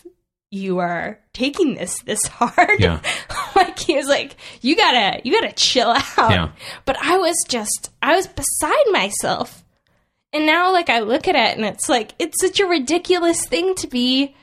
[0.51, 3.01] you are taking this this hard." Yeah.
[3.55, 6.51] like he was like, "You got to you got to chill out." Yeah.
[6.85, 9.63] But I was just I was beside myself.
[10.33, 13.75] And now like I look at it and it's like it's such a ridiculous thing
[13.75, 14.35] to be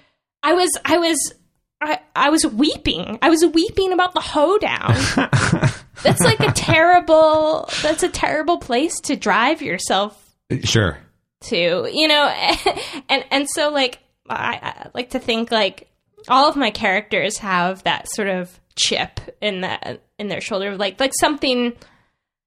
[0.43, 1.35] I was I was
[1.81, 3.19] I, I was weeping.
[3.21, 4.95] I was weeping about the hoedown.
[6.03, 10.21] that's like a terrible that's a terrible place to drive yourself
[10.63, 10.99] Sure.
[11.43, 12.27] to, you know,
[13.09, 15.91] and and so like I, I like to think like
[16.29, 20.99] all of my characters have that sort of chip in that in their shoulder, like
[20.99, 21.75] like something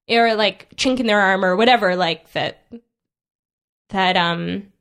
[0.09, 2.63] or like chink in their arm or whatever, like that
[3.89, 4.71] that um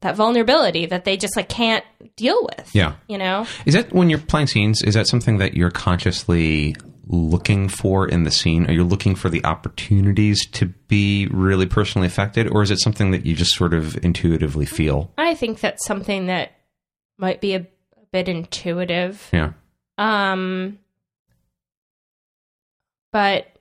[0.00, 1.84] that vulnerability that they just like can't
[2.16, 2.74] deal with.
[2.74, 2.94] Yeah.
[3.08, 3.46] You know?
[3.66, 4.82] Is that when you're playing scenes?
[4.82, 6.76] Is that something that you're consciously
[7.08, 8.66] looking for in the scene?
[8.66, 13.10] Are you looking for the opportunities to be really personally affected, or is it something
[13.10, 15.12] that you just sort of intuitively feel?
[15.18, 16.52] I think that's something that
[17.16, 19.28] might be a, a bit intuitive.
[19.32, 19.52] Yeah.
[19.96, 20.78] Um,
[23.10, 23.57] but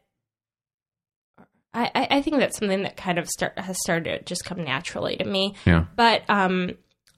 [1.94, 5.16] I, I think that's something that kind of start has started to just come naturally
[5.18, 5.56] to me.
[5.66, 5.86] Yeah.
[5.96, 6.72] But um,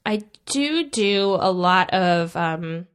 [0.05, 2.87] I do do a lot of um,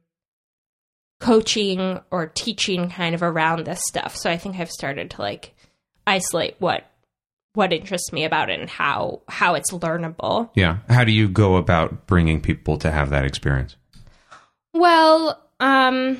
[1.19, 4.15] coaching or teaching kind of around this stuff.
[4.15, 5.55] So I think I've started to like
[6.05, 6.85] isolate what
[7.53, 10.49] what interests me about it and how how it's learnable.
[10.55, 10.79] Yeah.
[10.89, 13.75] How do you go about bringing people to have that experience?
[14.73, 16.19] Well, um,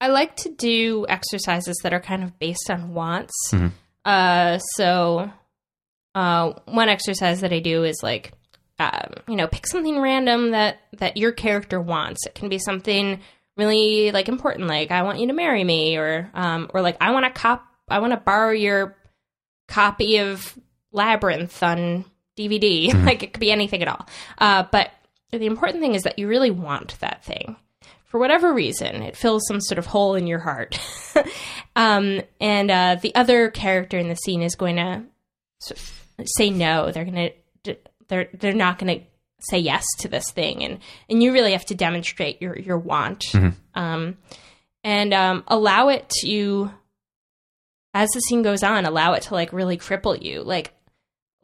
[0.00, 3.32] I like to do exercises that are kind of based on wants.
[3.50, 3.72] Mhm.
[4.04, 5.30] Uh, so,
[6.14, 8.32] uh, one exercise that I do is like,
[8.78, 12.26] um, you know, pick something random that that your character wants.
[12.26, 13.20] It can be something
[13.56, 17.12] really like important, like I want you to marry me, or um, or like I
[17.12, 18.96] want to cop, I want to borrow your
[19.68, 20.58] copy of
[20.90, 22.04] Labyrinth on
[22.36, 22.92] DVD.
[23.06, 24.06] like it could be anything at all.
[24.38, 24.90] Uh, but
[25.30, 27.56] the important thing is that you really want that thing.
[28.12, 30.78] For whatever reason, it fills some sort of hole in your heart.
[31.76, 35.02] um, and uh, the other character in the scene is going to
[35.60, 36.92] sort of say no.
[36.92, 37.32] They're going
[37.64, 37.76] to
[38.08, 39.06] they're they're not going to
[39.40, 43.24] say yes to this thing, and and you really have to demonstrate your your want,
[43.74, 44.18] um,
[44.84, 46.70] and um, allow it to
[47.94, 50.42] as the scene goes on, allow it to like really cripple you.
[50.42, 50.74] Like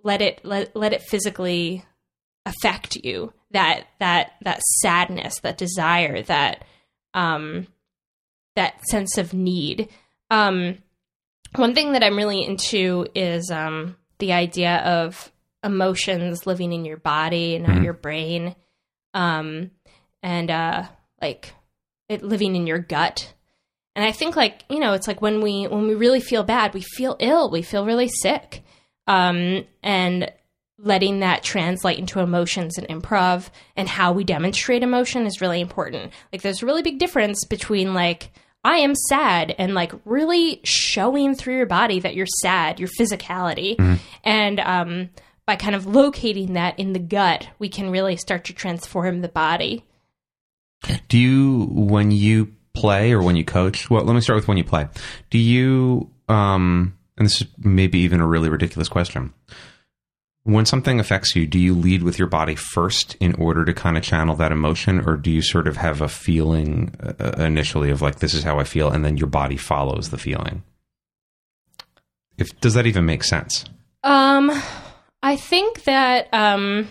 [0.04, 1.82] let it let let it physically
[2.44, 3.32] affect you.
[3.52, 6.64] That that that sadness, that desire, that
[7.14, 7.66] um
[8.56, 9.88] that sense of need.
[10.30, 10.78] Um
[11.56, 15.32] one thing that I'm really into is um the idea of
[15.64, 17.84] emotions living in your body and not Mhm.
[17.84, 18.54] your brain.
[19.14, 19.70] Um
[20.22, 20.84] and uh
[21.22, 21.54] like
[22.08, 23.32] it living in your gut.
[23.96, 26.74] And I think like, you know, it's like when we when we really feel bad,
[26.74, 28.62] we feel ill, we feel really sick.
[29.06, 30.30] Um and
[30.78, 36.12] letting that translate into emotions and improv and how we demonstrate emotion is really important.
[36.32, 38.30] Like there's a really big difference between like
[38.64, 43.76] I am sad and like really showing through your body that you're sad, your physicality.
[44.24, 45.10] And um
[45.48, 49.30] by kind of locating that in the gut, we can really start to transform the
[49.30, 49.82] body.
[51.08, 54.58] Do you, when you play or when you coach, well, let me start with when
[54.58, 54.88] you play.
[55.30, 59.32] Do you, um, and this is maybe even a really ridiculous question.
[60.44, 63.98] When something affects you, do you lead with your body first in order to kind
[63.98, 68.00] of channel that emotion, or do you sort of have a feeling uh, initially of
[68.00, 70.62] like, this is how I feel, and then your body follows the feeling?
[72.38, 73.64] If does that even make sense?
[74.04, 74.50] Um,
[75.22, 76.88] I think that um,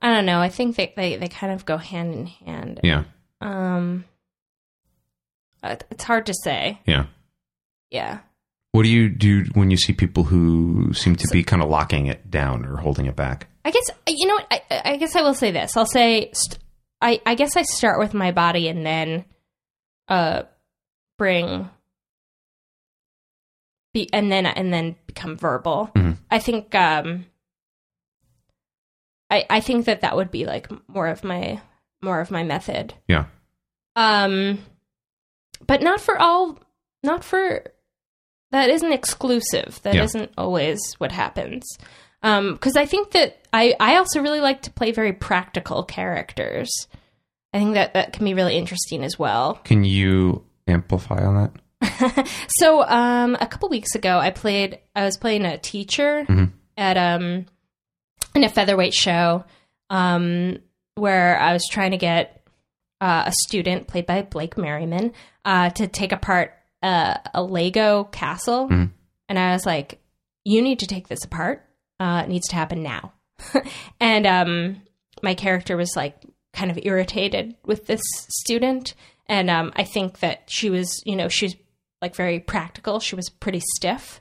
[0.00, 0.40] I don't know.
[0.40, 2.80] I think they, they they kind of go hand in hand.
[2.84, 3.02] Yeah,
[3.40, 4.04] Um,
[5.62, 6.78] uh, it's hard to say.
[6.86, 7.06] yeah.
[7.90, 8.20] Yeah.
[8.78, 12.06] What do you do when you see people who seem to be kind of locking
[12.06, 13.48] it down or holding it back?
[13.64, 14.46] I guess you know what.
[14.70, 15.76] I, I guess I will say this.
[15.76, 16.62] I'll say st-
[17.00, 19.24] I I guess I start with my body and then
[20.06, 20.42] uh
[21.18, 21.68] bring
[23.94, 25.90] be and then and then become verbal.
[25.96, 26.16] Mhm.
[26.30, 27.26] I think um
[29.28, 31.60] I I think that that would be like more of my
[32.00, 32.94] more of my method.
[33.08, 33.24] Yeah.
[33.96, 34.60] Um,
[35.66, 36.60] but not for all.
[37.02, 37.64] Not for.
[38.50, 39.80] That isn't exclusive.
[39.82, 40.06] That Yeah.
[40.14, 41.64] not always what happens.
[42.22, 46.68] Because I think that I I also really like to play very practical characters.
[47.54, 49.54] I think that that can be really interesting as well.
[49.64, 51.52] Can you amplify on that?
[52.58, 54.78] So, um, a couple weeks ago, I played.
[54.96, 56.26] I was playing a teacher
[56.76, 57.46] at um,
[58.34, 59.44] in a featherweight show,
[59.90, 60.58] um,
[60.96, 62.44] where I was trying to get
[63.00, 65.12] uh, a student played by Blake Merriman
[65.44, 68.68] uh, to take apart uh, a Lego castle,
[69.28, 70.00] and I was like,
[70.44, 71.64] "You need to take this apart.
[72.00, 73.12] Uh, it needs to happen now."
[74.00, 74.82] and um,
[75.22, 76.16] my character was like
[76.52, 78.94] kind of irritated with this student,
[79.26, 81.56] and um, I think that she was, you know, she's
[82.00, 83.00] like very practical.
[83.00, 84.20] She was pretty stiff,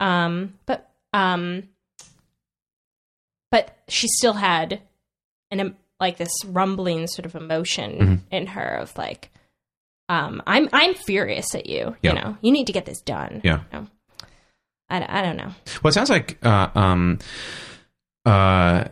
[0.00, 1.68] um, but um,
[3.50, 4.80] but she still had
[5.50, 9.30] an like this rumbling sort of emotion in her of like,
[10.12, 11.96] um, I'm I'm furious at you.
[12.02, 12.10] Yeah.
[12.10, 13.40] You know, you need to get this done.
[13.42, 13.60] Yeah.
[13.72, 13.86] You know?
[14.90, 15.52] I, I don't know.
[15.82, 17.18] Well, it sounds like uh, um,
[18.26, 18.84] uh,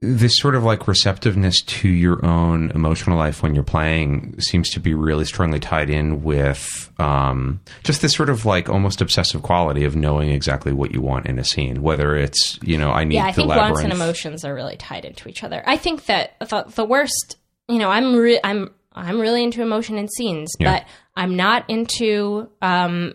[0.00, 4.80] this sort of like receptiveness to your own emotional life when you're playing seems to
[4.80, 9.84] be really strongly tied in with um, just this sort of like almost obsessive quality
[9.84, 11.82] of knowing exactly what you want in a scene.
[11.82, 15.04] Whether it's you know I need yeah, I think wants and emotions are really tied
[15.04, 15.60] into each other.
[15.66, 17.36] I think that the, the worst,
[17.68, 20.72] you know, I'm re- I'm I'm really into emotion and scenes, Yeah.
[20.78, 23.14] but I'm not into um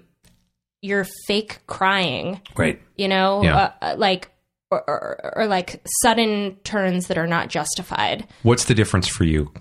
[0.81, 2.41] your fake crying.
[2.55, 2.81] Right.
[2.95, 3.57] You know, Yeah.
[3.57, 4.31] uh, uh, like
[4.71, 8.27] or, or, or like sudden turns that are not justified.
[8.43, 9.51] What's the difference for you?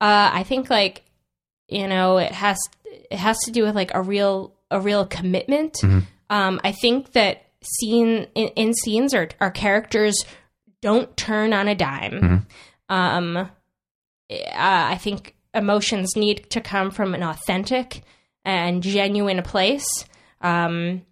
[0.00, 1.02] Uh, I think like
[1.68, 5.76] you know it has it has to do with like a real a real commitment.
[6.30, 10.24] Um, I think that scene in, in scenes our our characters
[10.82, 12.46] don't turn on a dime.
[12.88, 13.48] Um, uh,
[14.30, 18.02] I think emotions need to come from an authentic
[18.44, 19.86] and genuine place.
[20.40, 21.02] Um,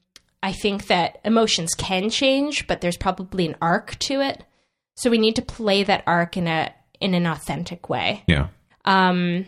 [0.43, 4.45] I think that emotions can change, but there's probably an arc to it.
[4.95, 8.25] So we need to play that arc in a in an authentic way.
[8.27, 8.49] Yeah.
[8.85, 9.47] Um,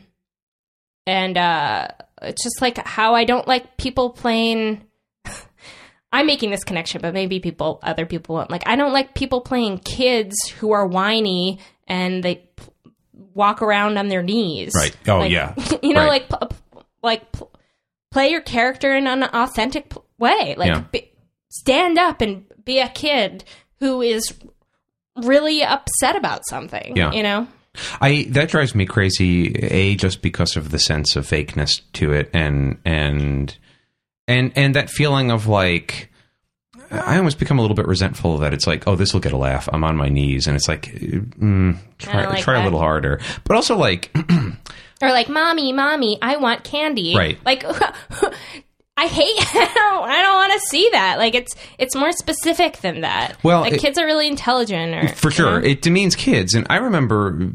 [1.06, 1.88] and uh,
[2.22, 4.84] it's just like how I don't like people playing.
[6.12, 8.50] I'm making this connection, but maybe people, other people won't.
[8.50, 12.48] Like, I don't like people playing kids who are whiny and they
[13.34, 14.72] walk around on their knees.
[14.74, 14.96] Right.
[15.06, 15.54] Oh, Like, yeah.
[15.82, 16.28] You know, Right.
[16.30, 16.56] like, p-
[17.02, 17.44] like p-
[18.10, 20.54] play your character in an authentic p- way.
[20.56, 20.80] Like, Yeah.
[20.92, 21.10] be,
[21.50, 23.44] stand up and be a kid
[23.80, 24.34] who is
[25.16, 26.96] really upset about something.
[26.96, 27.12] Yeah.
[27.12, 27.48] You know.
[28.00, 29.54] I that drives me crazy.
[29.54, 33.56] A just because of the sense of fakeness to it, and and
[34.26, 36.10] and and that feeling of like.
[36.90, 39.36] I almost become a little bit resentful that it's like, oh, this will get a
[39.36, 39.68] laugh.
[39.72, 43.20] I'm on my knees, and it's like, mm, try, like try a little harder.
[43.44, 44.10] But also, like,
[45.00, 47.14] Or like, mommy, mommy, I want candy.
[47.16, 47.38] Right.
[47.46, 47.64] Like,
[48.96, 49.36] I hate.
[49.54, 51.18] I don't, I don't want to see that.
[51.18, 53.36] Like, it's it's more specific than that.
[53.44, 54.94] Well, like it- kids are really intelligent.
[54.94, 56.54] Or for sure, it demeans kids.
[56.54, 57.50] And I remember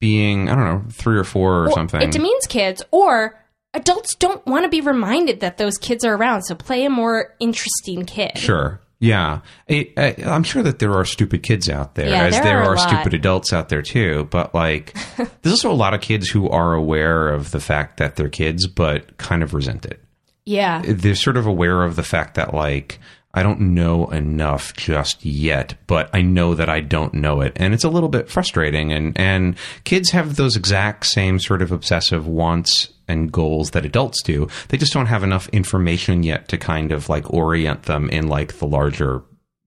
[0.00, 2.02] being, I don't know, three or four or Well, something.
[2.02, 3.38] It demeans kids, or
[3.74, 6.42] adults don't want to be reminded that those kids are around.
[6.42, 8.38] So play a more interesting kid.
[8.38, 8.80] Sure.
[8.98, 9.40] Yeah.
[9.68, 12.62] I, I, I'm sure that there are stupid kids out there, Yeah, as there there
[12.62, 14.28] are are stupid adults out there too.
[14.30, 18.14] But like, there's also a lot of kids who are aware of the fact that
[18.14, 20.00] they're kids, but kind of resent it.
[20.44, 20.82] Yeah.
[20.86, 23.00] They're sort of aware of the fact that like,
[23.34, 27.54] I don't know enough just yet, but I know that I don't know it.
[27.56, 28.92] And it's a little bit frustrating.
[28.92, 34.22] And, and kids have those exact same sort of obsessive wants and goals that adults
[34.22, 34.48] do.
[34.68, 38.58] They just don't have enough information yet to kind of like orient them in like
[38.58, 39.22] the larger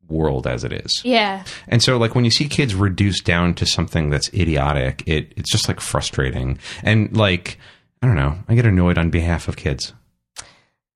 [0.08, 0.91] world as it is.
[1.03, 1.43] Yeah.
[1.67, 5.51] And so like when you see kids reduced down to something that's idiotic, it it's
[5.51, 6.60] just like frustrating.
[6.84, 7.58] And like
[8.01, 9.93] I don't know, I get annoyed on behalf of kids.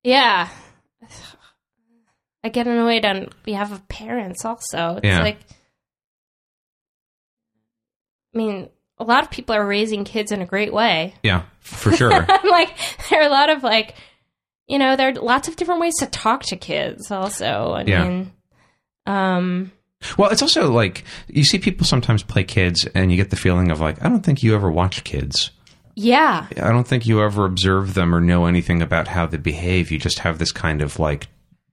[0.03, 0.49] Yeah.
[2.43, 4.97] I get annoyed on behalf of parents also.
[4.97, 5.21] It's Yeah.
[5.23, 5.39] like
[8.33, 8.69] I mean,
[8.99, 11.13] a lot of people are raising kids in a great way.
[11.23, 12.11] Yeah, for sure.
[12.29, 12.75] I'm like
[13.09, 13.95] there are a lot of like
[14.67, 17.71] you know, there are lots of different ways to talk to kids also.
[17.73, 18.03] I Yeah.
[18.07, 18.31] mean
[19.05, 19.71] um
[20.17, 23.69] well, it's also like you see people sometimes play kids and you get the feeling
[23.71, 25.51] of like I don't think you ever watch kids.
[25.95, 26.47] yeah.
[26.55, 29.91] I don't think you ever observe them or know anything about how they behave.
[29.91, 31.27] You just have this kind of like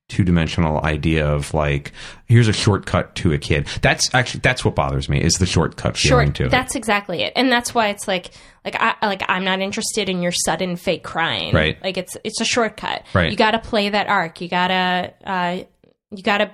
[0.08, 1.92] two dimensional idea of like
[2.26, 3.66] here's a shortcut to a kid.
[3.82, 6.50] That's actually that's what bothers me is the shortcut Short to it.
[6.50, 7.32] that's exactly it.
[7.34, 8.30] And that's why it's like
[8.64, 11.52] like I like I'm not interested in your sudden fake crying.
[11.54, 11.82] Right.
[11.82, 13.04] Like it's it's a shortcut.
[13.14, 13.30] Right.
[13.30, 14.40] You gotta play that arc.
[14.40, 15.64] You gotta uh
[16.12, 16.52] you gotta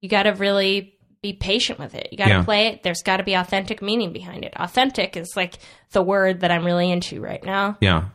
[0.00, 0.92] you gotta really
[1.22, 2.08] be patient with it.
[2.12, 2.44] You got to Yeah.
[2.44, 2.82] play it.
[2.82, 4.52] There's got to be authentic meaning behind it.
[4.54, 5.54] Authentic is like
[5.92, 7.78] the word that I'm really into right now.
[7.80, 8.10] Yeah.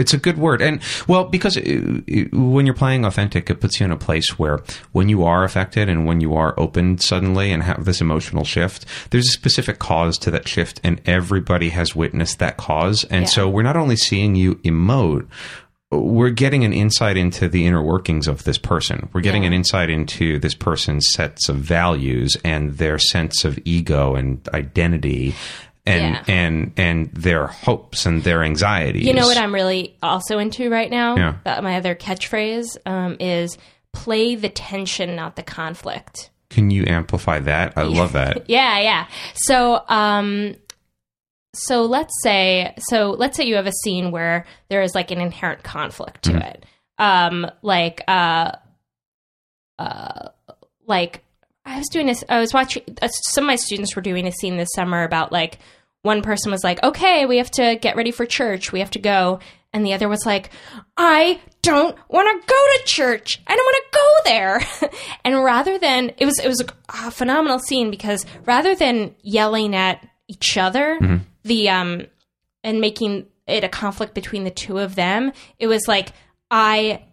[0.00, 0.60] It's a good word.
[0.62, 4.38] And, well, because it, it- when you're playing authentic, it puts you in a place
[4.38, 4.60] where
[4.92, 8.86] when you are affected and when you are opened suddenly and have this emotional shift,
[9.10, 13.04] there's a specific cause to that shift, and everybody has witnessed that cause.
[13.04, 13.28] And Yeah.
[13.28, 15.26] so we're not only seeing you emote,
[15.92, 19.08] we're getting an insight into the inner workings of this person.
[19.12, 19.48] We're getting Yeah.
[19.48, 25.34] an insight into this person's sets of values and their sense of ego and identity.
[25.86, 26.24] And, Yeah.
[26.28, 29.06] and and their hopes and their anxieties.
[29.06, 31.16] You know what I'm really also into right now?
[31.16, 31.36] Yeah.
[31.44, 33.56] That my other catchphrase um, is
[33.92, 36.30] play the tension, not the conflict.
[36.50, 37.74] Can you amplify that?
[37.76, 38.44] I love that.
[38.48, 39.06] Yeah, yeah.
[39.34, 40.54] So, um,
[41.54, 45.20] so let's say, so let's say you have a scene where there is like an
[45.20, 46.66] inherent conflict to it.
[46.98, 48.52] Um, like, uh,
[49.78, 50.28] uh,
[50.86, 51.22] like
[51.70, 54.32] I was doing this, I was watching, uh, some of my students were doing a
[54.32, 55.58] scene this summer about like,
[56.02, 58.72] one person was like, okay, we have to get ready for church.
[58.72, 59.38] We have to go.
[59.72, 60.50] And the other was like,
[60.96, 63.40] I don't want to go to church.
[63.46, 64.90] I don't want to go there.
[65.24, 70.04] and rather than, it was, it was a phenomenal scene because rather than yelling at
[70.26, 70.98] each other,
[71.44, 72.06] the, um,
[72.64, 76.12] and making it a conflict between the two of them, it was like,
[76.50, 77.04] I,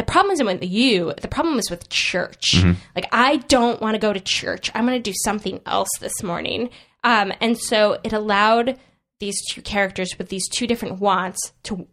[0.00, 1.12] the problem isn't with you.
[1.20, 2.54] The problem is with church.
[2.96, 4.70] Like, I don't want to go to church.
[4.74, 6.70] I'm going to do something else this morning.
[7.04, 8.78] Um, and so it allowed
[9.18, 11.86] these two characters with these two different wants to,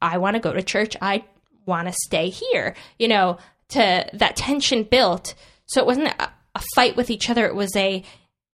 [0.00, 0.96] I want to go to church.
[1.02, 1.24] I
[1.66, 2.74] want to stay here.
[2.98, 3.36] You know,
[3.70, 5.34] to that tension built.
[5.66, 7.44] So it wasn't a, a fight with each other.
[7.44, 8.02] It was a,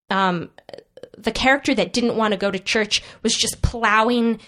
[0.09, 0.49] um,
[1.17, 4.41] the character that didn't want to go to church was just plowing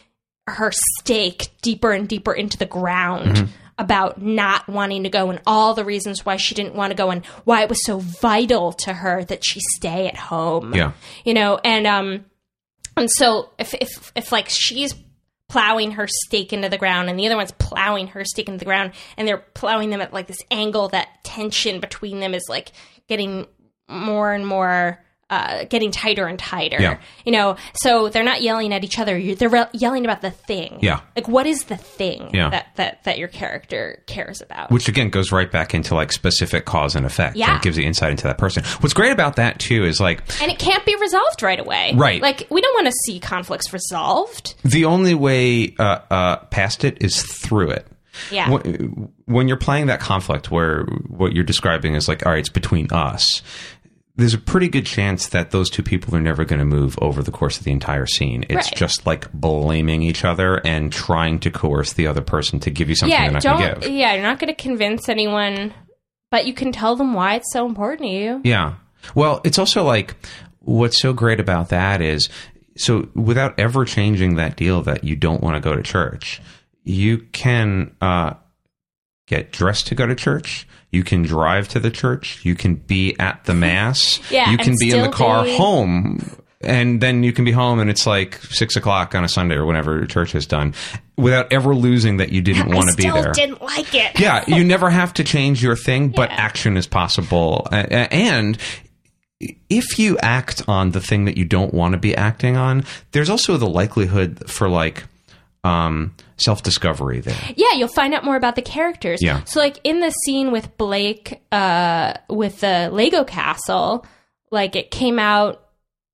[0.48, 3.50] her stake deeper and deeper into the ground
[3.80, 7.10] about not wanting to go and all the reasons why she didn't want to go
[7.10, 10.76] and why it was so vital to her that she stay at home.
[10.76, 10.92] Yeah.
[11.24, 12.26] You know, and um
[12.98, 14.94] and so if if if like she's
[15.48, 18.66] plowing her stake into the ground and the other one's plowing her stake into the
[18.66, 22.72] ground and they're plowing them at like this angle that tension between them is like
[23.08, 23.48] getting
[23.88, 26.78] more and more uh, getting tighter and tighter.
[26.80, 27.00] Yeah.
[27.26, 29.22] You know, so they're not yelling at each other.
[29.36, 30.80] They're re- yelling about the thing.
[30.82, 31.02] Yeah.
[31.16, 32.50] Like, what is the thing Yeah.
[32.50, 34.72] that, that, that your character cares about?
[34.72, 37.36] Which again goes right back into like specific cause and effect.
[37.36, 37.54] Yeah.
[37.54, 38.64] And gives you insight into that person.
[38.80, 41.94] What's great about that too is like and it can't be resolved right away.
[41.96, 42.22] Right.
[42.22, 44.56] Like, we don't want to see conflicts resolved.
[44.64, 47.88] the only way uh, uh, past it is through it.
[48.32, 48.50] Yeah.
[48.50, 52.50] When, when you're playing that conflict where what you're describing is like, all right, it's
[52.50, 53.42] between us.
[54.20, 57.24] There's a pretty good chance that those two people are never going to move over
[57.24, 58.44] the course of the entire scene.
[58.50, 58.76] It's Right.
[58.76, 62.96] just like blaming each other and trying to coerce the other person to give you
[62.96, 63.82] something yeah, they're not going don't.
[63.82, 63.96] to give.
[63.98, 65.74] Yeah, you're not going to convince anyone,
[66.32, 68.42] but you can tell them why it's so important to you.
[68.44, 68.74] Yeah.
[69.16, 70.16] Well, it's also like
[70.60, 72.28] what's so great about that is
[72.78, 76.42] so without ever changing that deal that you don't want to go to church,
[76.84, 78.34] you can uh,
[79.28, 80.68] get dressed to go to church.
[80.92, 82.40] You can drive to the church.
[82.44, 84.20] You can be at the mass.
[84.32, 86.36] Yeah, you can be in the car be- home.
[86.62, 89.66] And then you can be home and it's like six o'clock on a Sunday or
[89.66, 90.74] whenever church is done
[91.16, 94.20] without ever losing that you didn't want to be there didn't like it.
[94.20, 96.36] yeah, you never have to change your thing, but Yeah.
[96.36, 97.66] action is possible.
[97.72, 98.58] And
[99.70, 103.30] if you act on the thing that you don't want to be acting on, there's
[103.30, 105.06] also the likelihood for like
[105.64, 107.36] um, self discovery there.
[107.56, 109.22] Yeah, you'll find out more about the characters.
[109.22, 109.44] Yeah.
[109.44, 114.06] So like in the scene with Blake uh with the Lego castle,
[114.52, 115.66] like it came out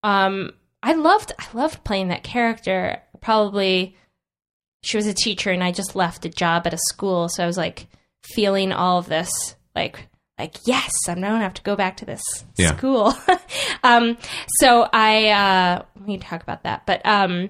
[0.04, 3.02] um I loved I loved playing that character.
[3.22, 3.96] Probably
[4.84, 7.48] she was a teacher and I just left a job at a school, so I
[7.48, 7.88] was like
[8.24, 9.30] feeling all of this
[9.76, 10.08] like
[10.40, 12.24] like yes, I don't gonna have to go back to this
[12.58, 12.76] Yeah.
[12.76, 13.14] school.
[13.84, 14.18] um
[14.60, 16.86] so I uh we talk about that.
[16.88, 17.50] But um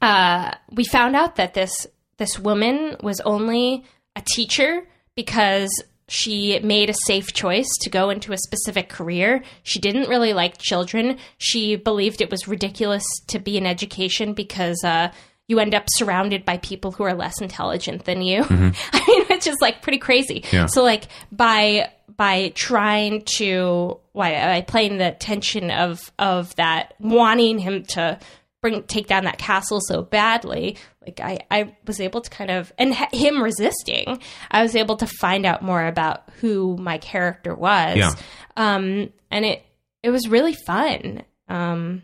[0.00, 1.86] uh, we found out that this
[2.18, 3.84] this woman was only
[4.16, 5.70] a teacher because
[6.08, 9.42] she made a safe choice to go into a specific career.
[9.62, 11.18] She didn't really like children.
[11.36, 15.12] She believed it was ridiculous to be in education because uh,
[15.48, 18.42] you end up surrounded by people who are less intelligent than you.
[18.50, 20.44] I mean, it's just like pretty crazy.
[20.50, 20.66] Yeah.
[20.66, 27.58] So like by by trying to why by playing the tension of of that wanting
[27.58, 28.18] him to
[28.60, 32.72] bring take down that castle so badly like i i was able to kind of
[32.78, 34.18] and h- him resisting
[34.50, 38.10] i was able to find out more about who my character was Yeah.
[38.56, 39.62] um and it
[40.02, 42.02] it was really fun um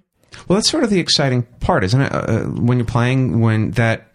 [0.49, 2.13] Well, that's sort of the exciting part, isn't it?
[2.13, 4.09] Uh, when you're playing, when that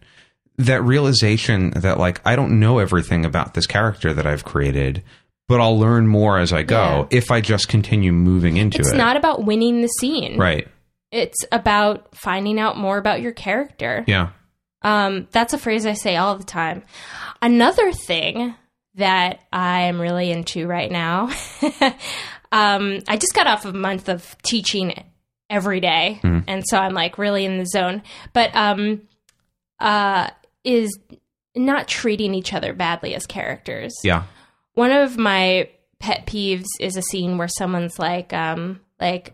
[0.57, 5.01] that realization that like I don't know everything about this character that I've created,
[5.47, 8.91] but I'll learn more as I go if I just continue moving into It's it.
[8.91, 10.37] It's not about winning the scene.
[10.37, 10.67] right.
[11.12, 14.03] It's about finding out more about your character.
[14.07, 14.30] Yeah.
[14.82, 16.84] Um, that's a phrase I say all the time.
[17.41, 18.55] Another thing
[18.95, 21.30] that I'm really into right now,
[22.51, 25.03] um, I just got off a month of teaching
[25.49, 28.03] every day, and so I'm like really in the zone.
[28.34, 29.01] But um,
[29.80, 30.30] uh,
[30.64, 30.97] is
[31.55, 33.93] not treating each other badly as characters.
[34.03, 34.24] Yeah.
[34.74, 39.34] One of my pet peeves is a scene where someone's like, um, like,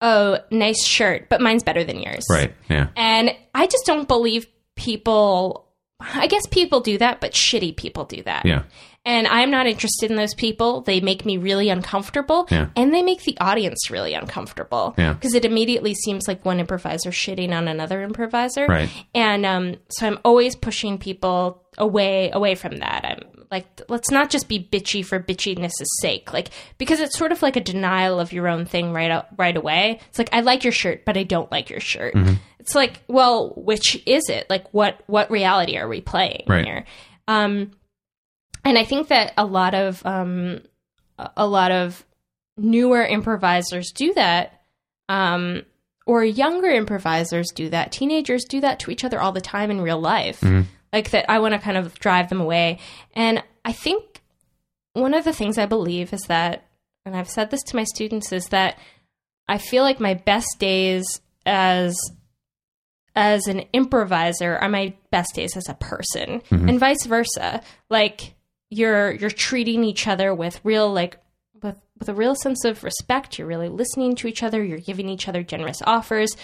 [0.00, 2.26] oh, nice shirt, but mine's better than yours.
[2.30, 2.54] Right.
[2.68, 2.88] Yeah.
[2.96, 4.46] And I just don't believe
[4.76, 5.66] people.
[6.00, 8.46] I guess people do that, but shitty people do that.
[8.46, 8.62] Yeah.
[9.04, 10.82] And I'm not interested in those people.
[10.82, 12.46] They make me really uncomfortable.
[12.50, 12.68] Yeah.
[12.76, 14.94] And they make the audience really uncomfortable.
[14.98, 15.14] Yeah.
[15.14, 18.66] Because it immediately seems like one improviser shitting on another improviser.
[18.66, 18.90] Right.
[19.14, 23.04] And um, so I'm always pushing people away away from that.
[23.04, 26.32] I'm like, let's not just be bitchy for bitchiness' sake.
[26.32, 26.48] Like
[26.78, 30.00] because it's sort of like a denial of your own thing right out, right away.
[30.08, 32.14] It's like I like your shirt, but I don't like your shirt.
[32.14, 32.34] Mm-hmm.
[32.58, 34.48] It's like, well, which is it?
[34.50, 36.64] Like what what reality are we playing Right.
[36.64, 36.84] here?
[37.28, 37.70] Um,
[38.64, 40.60] and I think that a lot of um,
[41.18, 42.04] a a lot of
[42.58, 44.60] newer improvisers do that,
[45.08, 45.62] um,
[46.06, 47.90] or younger improvisers do that.
[47.92, 50.42] Teenagers do that to each other all the time in real life.
[50.92, 52.78] Like that, I want to kind of drive them away.
[53.14, 54.22] And I think
[54.92, 56.66] one of the things I believe is that,
[57.04, 58.78] and I've said this to my students, is that
[59.48, 61.96] I feel like my best days as
[63.16, 66.42] as an improviser are my best days as a person.
[66.68, 67.60] And vice versa.
[67.88, 68.34] Like
[68.70, 71.18] you're you're treating each other with real like
[71.62, 73.38] with with a real sense of respect.
[73.38, 74.62] You're really listening to each other.
[74.62, 76.36] You're giving each other generous offers.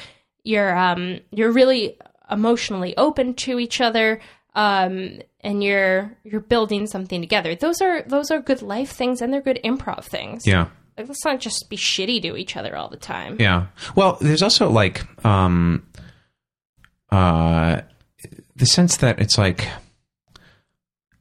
[0.42, 1.98] You're um you're really
[2.30, 4.20] emotionally open to each other
[4.56, 9.32] um and you're you're building something together those are those are good life things and
[9.32, 10.66] they're good improv things Yeah.
[10.98, 13.66] like let's not just be shitty to each other all the time Yeah.
[13.94, 15.86] Well, there's also like um
[17.12, 17.82] uh
[18.56, 19.68] the sense that it's like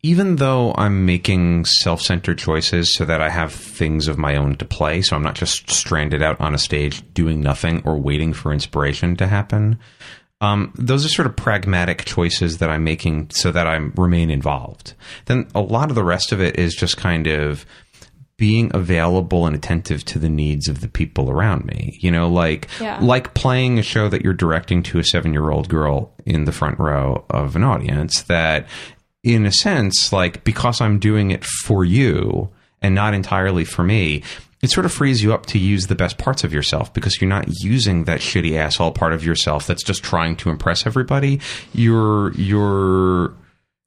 [0.02, 4.66] even though I'm making self-centered choices so that I have things of my own to
[4.66, 8.54] play, so I'm not just stranded out on a stage doing nothing or waiting for
[8.54, 9.80] inspiration to happen.
[10.42, 14.94] Um, those are sort of pragmatic choices that I'm making so that I remain involved.
[15.26, 17.66] Then a lot of the rest of it is just kind of
[18.38, 21.98] being available and attentive to the needs of the people around me.
[22.02, 23.00] You know, like Yeah.
[23.02, 26.52] like playing a show that you're directing to a seven year old girl in the
[26.52, 28.68] front row of an audience that
[29.24, 32.50] in a sense, like because I'm doing it for you
[32.82, 34.22] and not entirely for me,
[34.66, 37.30] it sort of frees you up to use the best parts of yourself because you're
[37.30, 41.40] not using that shitty asshole part of yourself that's just trying to impress everybody.
[41.72, 43.34] You're you're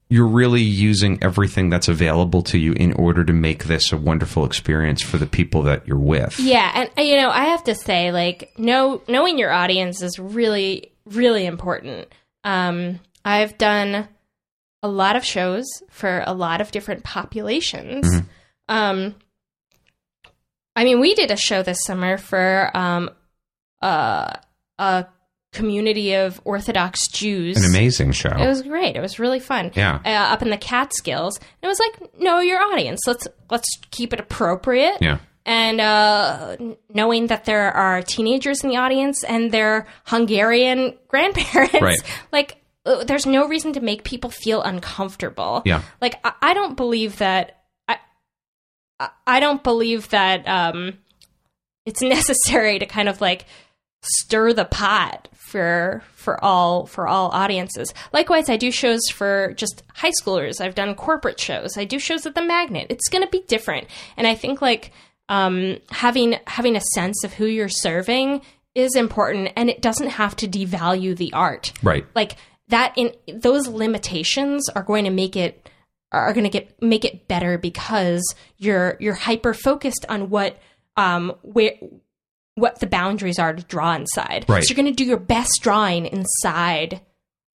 [0.09, 4.45] you're really using everything that's available to you in order to make this a wonderful
[4.47, 6.39] experience for the people that you're with.
[6.39, 10.19] Yeah, and uh, you know, I have to say, like, know knowing your audience is
[10.19, 12.09] really, really important.
[12.45, 14.09] Um, I've done
[14.83, 18.23] a lot of shows for a lot of different populations.
[18.69, 19.17] Um,
[20.79, 23.11] I mean, we did a show this summer for um,
[23.83, 24.33] uh,
[24.79, 25.07] a
[25.53, 27.57] community of Orthodox Jews.
[27.57, 28.29] An amazing show.
[28.29, 28.95] It was great.
[28.95, 29.73] It was really fun.
[29.75, 30.01] Yeah.
[30.05, 33.01] Uh, up in the Catskills, and it was like, know your audience.
[33.09, 35.19] Let's let's keep it appropriate yeah.
[35.45, 36.57] and uh,
[36.95, 41.99] knowing that there are teenagers in the audience and their Hungarian grandparents, Right.
[42.33, 45.63] like uh, there's no reason to make people feel uncomfortable.
[45.65, 45.83] Yeah.
[46.01, 47.57] Like I, I don't believe that.
[49.27, 50.99] I don't believe that um,
[51.87, 53.47] it's necessary to kind of like
[54.03, 57.93] stir the pot for for all for all audiences.
[58.13, 60.61] Likewise, I do shows for just high schoolers.
[60.61, 61.77] I've done corporate shows.
[61.77, 62.89] I do shows at the Magnet.
[62.91, 64.93] It's going to be different, and I think like
[65.29, 68.43] um, having having a sense of who you're serving
[68.75, 71.73] is important, and it doesn't have to devalue the art.
[71.83, 72.07] Right.
[72.15, 72.37] Like
[72.69, 75.69] that in those limitations are going to make it
[76.13, 78.23] are going to get make it better because
[78.57, 80.59] you're you're hyper focused on what
[80.97, 81.73] um where
[82.55, 84.45] what the boundaries are to draw inside.
[84.49, 84.65] Right.
[84.65, 87.01] So you're going to do your best drawing inside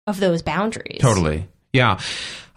[0.06, 1.00] of those boundaries.
[1.00, 1.48] Totally.
[1.72, 2.00] Yeah.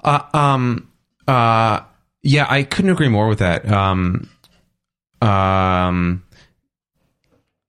[0.03, 0.91] Uh, um,
[1.27, 1.81] uh,
[2.21, 3.69] yeah, I couldn't agree more with that.
[3.71, 4.29] Um,
[5.21, 6.23] um,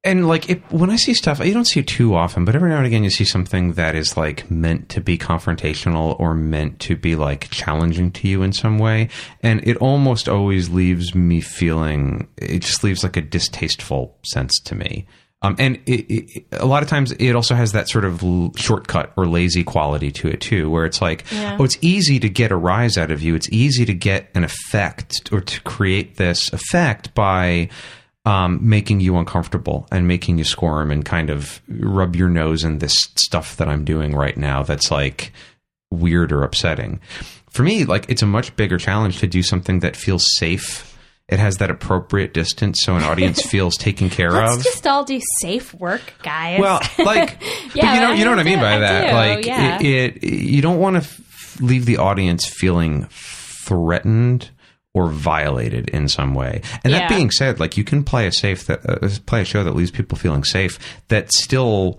[0.05, 2.69] and like it, when I see stuff, you don't see it too often, but every
[2.71, 6.79] now and again you see something that is like meant to be confrontational or meant
[6.81, 9.09] to be like challenging to you in some way,
[9.43, 14.75] and it almost always leaves me feeling it just leaves like a distasteful sense to
[14.75, 15.07] me.
[15.43, 18.53] Um, and it, it, a lot of times it also has that sort of l-
[18.57, 21.59] shortcut or lazy quality to it too, where it's like, Yeah.
[21.61, 23.35] oh, it's easy to get a rise out of you.
[23.35, 27.69] It's easy to get an effect or to create this effect by
[28.25, 32.79] um, making you uncomfortable and making you squirm and kind of rub your nose in
[32.79, 34.63] this stuff that I'm doing right now.
[34.63, 35.33] That's like
[35.91, 37.01] weird or upsetting.
[37.51, 40.91] For me, like it's a much bigger challenge to do something that feels safe.
[41.29, 44.63] It has that appropriate distance so an audience feels taken care Let's of.
[44.63, 46.61] just all do safe work, guys.
[46.61, 47.43] Well, like,
[47.75, 49.07] Yeah, you know, I you know what I mean by I that.
[49.09, 49.79] do, like, yeah.
[49.81, 54.51] it, it, you don't want to f- leave the audience feeling threatened
[54.95, 56.63] or violated in some way.
[56.85, 59.65] And that being said, like, you can play a safe that uh, play a show
[59.65, 60.79] that leaves people feeling safe
[61.09, 61.99] that still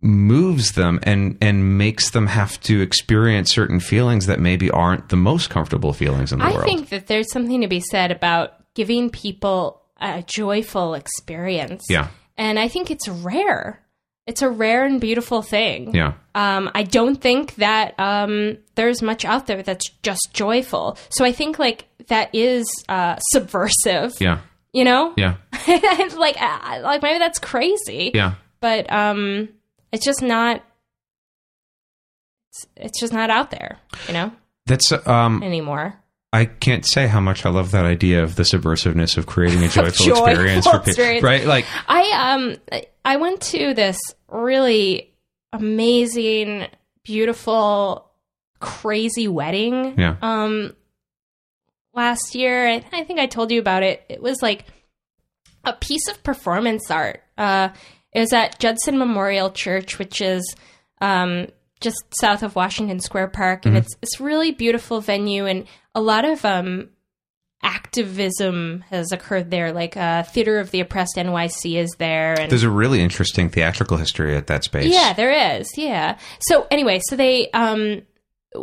[0.00, 5.16] moves them and and makes them have to experience certain feelings that maybe aren't the
[5.16, 6.62] most comfortable feelings in the I world.
[6.62, 11.84] I think that there's something to be said about giving people a joyful experience.
[11.90, 13.82] yeah, And I think it's rare.
[14.28, 15.94] It's a rare and beautiful thing.
[15.94, 20.96] yeah, Um, I don't think that um, there's much out there that's just joyful.
[21.08, 24.12] So I think like that is uh, subversive.
[24.20, 24.40] yeah,
[24.72, 25.36] You know, yeah,
[26.16, 28.10] like uh, like maybe that's crazy.
[28.14, 28.34] yeah.
[28.60, 29.48] But um,
[29.92, 30.62] it's just not.
[32.50, 33.78] It's, it's just not out there.
[34.06, 34.32] You know
[34.66, 35.42] That's um.
[35.42, 35.94] anymore.
[36.30, 39.68] I can't say how much I love that idea of the subversiveness of creating a
[39.68, 41.20] joyful, Joyful experience for people.
[41.22, 41.46] Right?
[41.46, 42.56] Like, I um
[43.04, 43.98] I went to this
[44.28, 45.14] really
[45.54, 46.66] amazing,
[47.02, 48.10] beautiful,
[48.60, 50.74] crazy wedding yeah, um
[51.98, 52.66] last year.
[52.66, 54.04] I, I think I told you about it.
[54.08, 54.64] It was like
[55.64, 57.22] a piece of performance art.
[57.36, 57.68] Uh,
[58.12, 60.54] it was at Judson Memorial Church, which is
[61.00, 61.48] um,
[61.80, 66.24] just south of Washington Square Park, and it's it's really beautiful venue, and a lot
[66.24, 66.88] of um,
[67.62, 69.72] activism has occurred there.
[69.72, 73.96] Like uh, Theater of the Oppressed NYC is there, and there's a really interesting theatrical
[73.96, 74.92] history at that space.
[74.92, 75.68] yeah, there is.
[75.76, 76.18] Yeah.
[76.40, 78.02] So anyway, so they um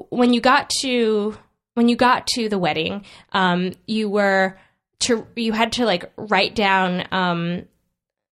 [0.10, 1.38] when you got to
[1.76, 4.58] when you got to the wedding, um you were
[5.02, 7.66] to you had to like write down um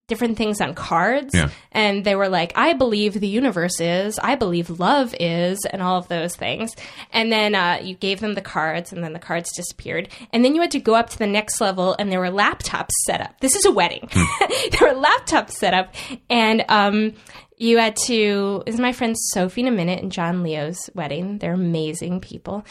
[0.08, 1.34] different things on cards.
[1.34, 1.50] Yeah.
[1.72, 4.20] and they were like i believe the universe is.
[4.20, 6.76] I believe love is and all of those things.
[7.14, 10.10] And then uh, you gave them the cards and then the cards disappeared.
[10.34, 12.90] And then you had to go up to the next level and there were laptops
[13.06, 13.40] set up.
[13.40, 14.10] This is a wedding.
[14.72, 15.94] There were laptops set up.
[16.30, 17.14] And um,
[17.58, 21.38] you had to this is my friends sophie in a minute and john leo's wedding?
[21.38, 22.66] They're amazing people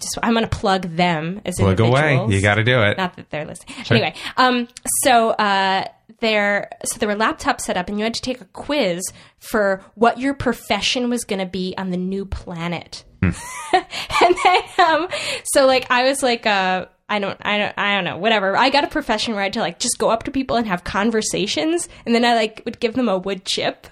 [0.00, 2.24] just i'm gonna plug them as Plug away.
[2.28, 2.96] You got to do it.
[2.96, 3.76] Not that they're listening.
[3.90, 4.68] Anyway, um,
[5.02, 5.84] so uh,
[6.20, 9.02] there, so there were laptops set up, and you had to take a quiz
[9.38, 13.04] for what your profession was going to be on the new planet.
[13.22, 13.30] Hmm.
[13.72, 15.08] and then, um,
[15.44, 18.56] so like, I was like, uh, I don't, I don't, I don't know, whatever.
[18.56, 20.66] I got a profession where I had to like just go up to people and
[20.66, 23.86] have conversations, and then I like would give them a wood chip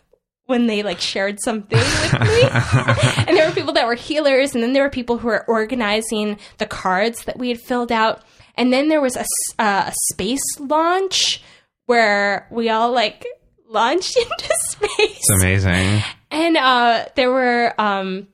[0.46, 2.42] when they like shared something with me.
[3.26, 6.38] and there were people that were healers, and then there were people who were organizing
[6.58, 8.22] the cards that we had filled out.
[8.56, 9.24] And then there was a,
[9.58, 11.42] uh, a space launch
[11.86, 13.24] where we all like
[13.68, 16.02] launched into space It's amazing.
[16.30, 18.28] and uh, there were um,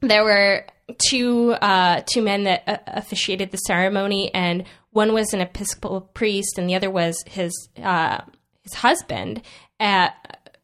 [0.00, 0.66] there were
[1.08, 6.58] two uh, two men that uh, officiated the ceremony, and one was an Episcopal priest,
[6.58, 7.52] and the other was his
[7.82, 8.20] uh,
[8.62, 9.40] his husband,
[9.80, 10.08] uh,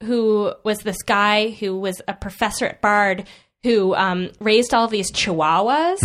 [0.04, 3.26] who was this guy who was a professor at Bard
[3.64, 5.98] who um, raised all these chihuahuas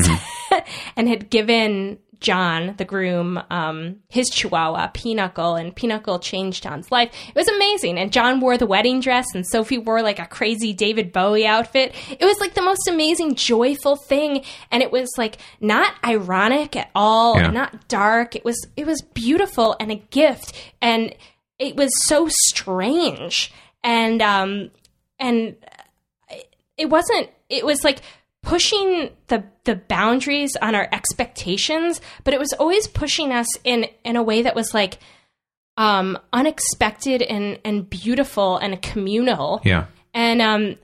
[0.96, 7.12] and had given John, the groom, um, his chihuahua, Pinochle, and Pinochle changed John's life.
[7.28, 8.00] It was amazing.
[8.00, 11.94] And John wore the wedding dress, and Sophie wore like a crazy David Bowie outfit.
[12.10, 14.44] It was like the most amazing, joyful thing.
[14.72, 17.52] And it was like not ironic at all, Yeah.
[17.52, 18.38] not dark.
[18.38, 20.54] It was, it was beautiful and a gift.
[20.82, 21.14] And
[21.60, 23.52] it was so strange.
[23.84, 24.72] And, um,
[25.20, 25.56] and
[26.78, 28.00] it wasn't it was like
[28.42, 34.16] pushing the the boundaries on our expectations but it was always pushing us in in
[34.16, 34.98] a way that was like
[35.78, 39.86] um unexpected and and beautiful and communal Yeah.
[40.14, 40.76] and um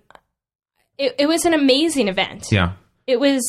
[0.97, 2.73] it, it was an amazing event Yeah.
[3.07, 3.41] it was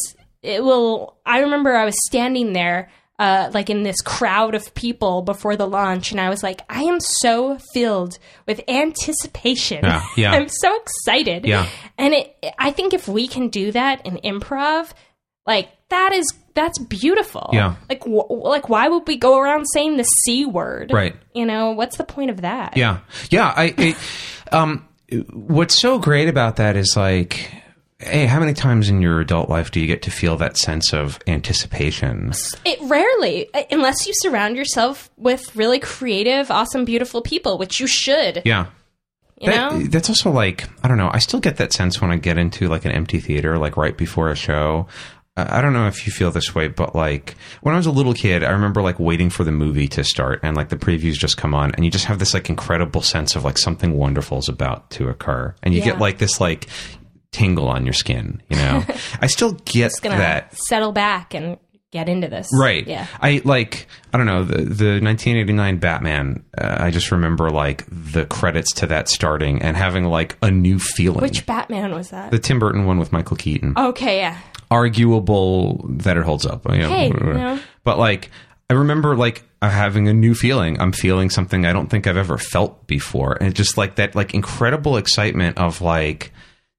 [0.43, 2.91] it will i remember i was standing there
[3.21, 6.83] uh, like in this crowd of people before the launch and i was like i
[6.83, 10.33] am so filled with anticipation Yeah, yeah.
[10.33, 11.69] i'm so excited Yeah.
[11.99, 14.91] and it i think if we can do that in improv
[15.47, 17.77] like that is that's beautiful Yeah.
[17.89, 21.15] like like why would we go around saying the c word Right.
[21.35, 22.99] you know what's the point of that Yeah,
[23.31, 23.53] yeah.
[23.57, 23.97] I, I
[24.57, 24.89] um,
[25.33, 27.53] what's so great about that is like,
[28.01, 30.93] hey, how many times in your adult life do you get to feel that sense
[30.93, 32.33] of anticipation?
[32.65, 37.87] It rarely, uh, unless you surround yourself with really creative, awesome, beautiful people, which you
[37.87, 38.43] should.
[38.45, 38.67] Yeah,
[39.41, 39.79] You That- know?
[39.87, 41.11] that's also like I don't know.
[41.13, 43.97] I still get that sense when I get into like an empty theater, like right
[43.97, 44.87] before a show.
[45.37, 47.91] I I don't know if you feel this way, but like when I was a
[47.91, 51.15] little kid, I remember like waiting for the movie to start and like the previews
[51.15, 54.39] just come on, and you just have this like incredible sense of like something wonderful
[54.39, 55.87] is about to occur, and you Yeah.
[55.93, 56.67] get like this like
[57.33, 58.43] tingle on your skin.
[58.49, 58.85] You know,
[59.21, 60.57] I still get gonna that.
[60.57, 61.59] settle back and
[61.93, 62.49] get into this.
[62.57, 62.87] Right.
[62.87, 63.07] Yeah.
[63.21, 63.87] I like.
[64.13, 66.45] I don't know the the 1989 Batman.
[66.57, 70.79] Uh, I just remember like the credits to that starting and having like a new
[70.79, 71.21] feeling.
[71.23, 72.31] Which Batman was that?
[72.31, 73.75] the Tim Burton one with Michael Keaton.
[73.77, 74.39] okay, yeah.
[74.95, 76.65] Arguable that it holds up.
[76.71, 77.61] You know, Hey, you know.
[77.85, 78.31] but like
[78.69, 80.81] I remember like uh, having a new feeling.
[80.81, 84.35] I'm feeling something I don't think I've ever felt before, and just like that like
[84.35, 86.33] incredible excitement of like.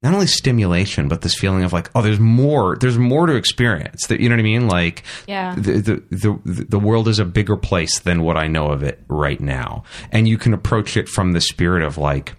[0.04, 2.76] Not only stimulation, but this feeling of like, oh, there's more.
[2.76, 4.08] There's more to experience.
[4.08, 4.68] That you know what I mean?
[4.68, 5.54] Like, Yeah.
[5.56, 9.00] the, the the the world is a bigger place than what I know of it
[9.08, 12.34] right now, and you can approach it from the spirit of like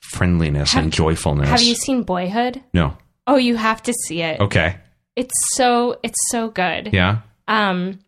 [0.00, 1.48] friendliness and joyfulness.
[1.48, 2.62] Have you seen Boyhood?
[2.72, 2.96] No.
[3.26, 4.40] Oh, you have to see it.
[4.40, 4.76] Okay.
[5.16, 6.90] It's so it's so good.
[6.92, 7.20] Yeah.
[7.46, 8.00] Um,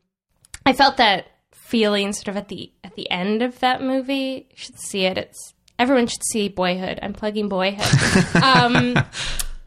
[0.66, 4.46] I felt that feeling sort of at the at the end of that movie.
[4.50, 5.18] You should see it.
[5.18, 6.98] It's everyone should see Boyhood.
[7.02, 8.36] I'm plugging Boyhood.
[8.42, 8.94] um,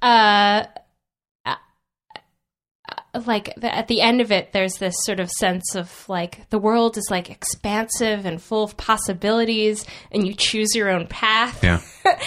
[0.01, 0.63] uh,
[1.43, 1.55] uh,
[3.25, 6.59] like the, at the end of it, there's this sort of sense of like the
[6.59, 11.61] world is like expansive and full of possibilities, and you choose your own path.
[11.63, 11.81] Yeah.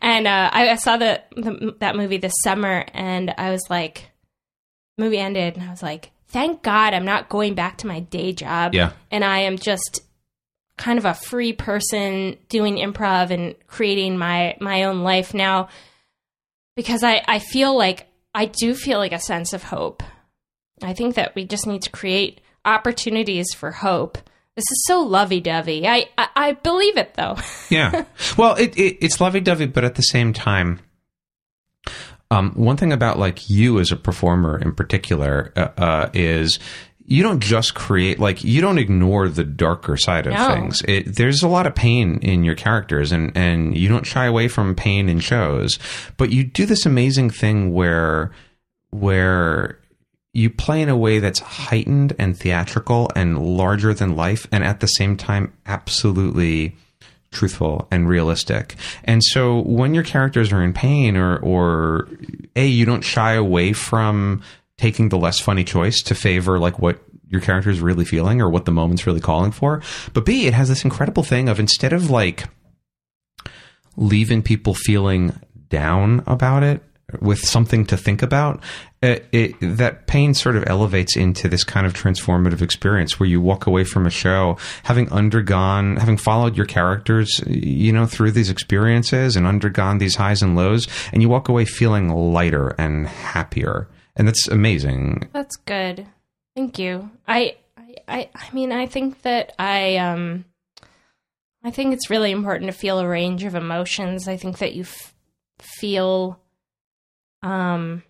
[0.00, 4.10] And uh, I, I saw the, the that movie this summer, and I was like,
[4.98, 8.34] movie ended, and I was like, thank God I'm not going back to my day
[8.34, 8.74] job.
[8.74, 8.92] Yeah.
[9.10, 10.03] And I am just
[10.76, 15.68] kind of a free person doing improv and creating my my own life now
[16.76, 20.02] because I I feel like I do feel like a sense of hope.
[20.82, 24.18] I think that we just need to create opportunities for hope.
[24.56, 25.86] This is so lovey-dovey.
[25.86, 27.36] I I, I believe it though.
[27.70, 28.04] Yeah.
[28.36, 30.80] Well, it, it it's lovey dovey, but at the same time,
[32.30, 36.58] um, one thing about like you as a performer in particular uh, uh, is
[37.06, 40.48] you don't just create like you don't ignore the darker side of No.
[40.48, 40.82] things.
[40.88, 44.48] It, there's a lot of pain in your characters, and and you don't shy away
[44.48, 45.78] from pain in shows,
[46.16, 48.30] but you do this amazing thing where
[48.90, 49.78] where
[50.32, 54.80] you play in a way that's heightened and theatrical and larger than life and at
[54.80, 56.76] the same time absolutely
[57.30, 58.76] truthful and realistic.
[59.04, 62.08] And so when your characters are in pain or or
[62.56, 64.42] a you don't shy away from
[64.78, 68.50] taking the less funny choice to favor like what your character is really feeling or
[68.50, 69.82] what the moment's really calling for.
[70.12, 72.44] But B, it has this incredible thing of instead of like
[73.96, 76.82] leaving people feeling down about it
[77.20, 78.62] with something to think about,
[79.02, 83.40] it, it, that pain sort of elevates into this kind of transformative experience where you
[83.40, 88.50] walk away from a show having undergone, having followed your characters, you know, through these
[88.50, 93.88] experiences and undergone these highs and lows, and you walk away feeling lighter and happier.
[94.16, 95.28] And that's amazing.
[95.32, 96.06] That's good.
[96.54, 97.10] Thank you.
[97.26, 97.56] I,
[98.06, 100.44] I, I, mean, I think that I, um,
[101.64, 104.28] I think it's really important to feel a range of emotions.
[104.28, 105.14] I think that you f-
[105.58, 106.38] feel,
[107.42, 108.02] um,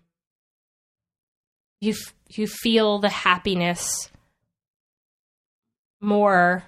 [1.81, 4.11] you f- you feel the happiness
[6.01, 6.65] more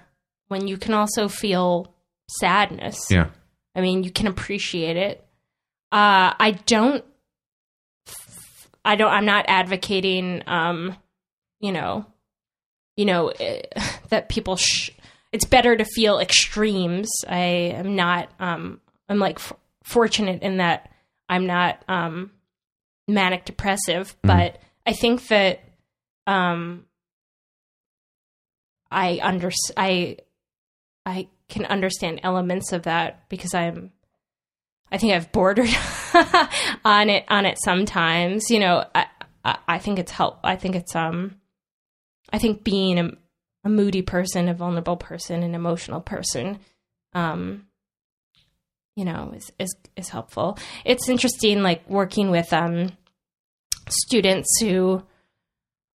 [0.47, 1.93] when you can also feel
[2.39, 3.09] sadness.
[3.09, 3.29] Yeah.
[3.75, 5.19] I mean, you can appreciate it.
[5.91, 7.03] Uh, I don't.
[8.87, 9.11] I don't.
[9.11, 10.43] I'm not advocating.
[10.47, 10.95] Um,
[11.59, 12.05] you know,
[12.95, 13.61] you know eh,
[14.09, 14.55] that people.
[14.55, 14.91] Sh-
[15.33, 17.09] it's better to feel extremes.
[17.27, 18.29] I am not.
[18.39, 18.79] Um,
[19.09, 20.89] I'm like f- fortunate in that
[21.27, 22.31] I'm not um,
[23.09, 25.59] manic depressive, but I think that
[26.25, 26.85] um,
[28.89, 30.17] I under I
[31.05, 33.91] I can understand elements of that because I'm
[34.91, 35.69] I think I've bordered
[36.85, 38.49] on it on it sometimes.
[38.49, 39.05] You know, I,
[39.43, 40.39] I I think it's help.
[40.43, 41.35] I think it's um,
[42.31, 43.11] I think being a,
[43.63, 46.59] a moody person, a vulnerable person, an emotional person,
[47.13, 47.65] um,
[48.95, 50.57] you know, is is is helpful.
[50.85, 52.91] It's interesting, like working with um
[53.89, 55.01] students who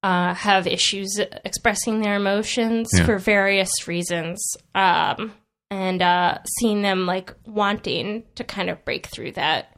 [0.02, 3.04] uh, have issues expressing their emotions Yeah.
[3.04, 4.42] for various reasons
[4.74, 5.32] um,
[5.72, 9.74] and uh, seeing them like wanting to kind of break through that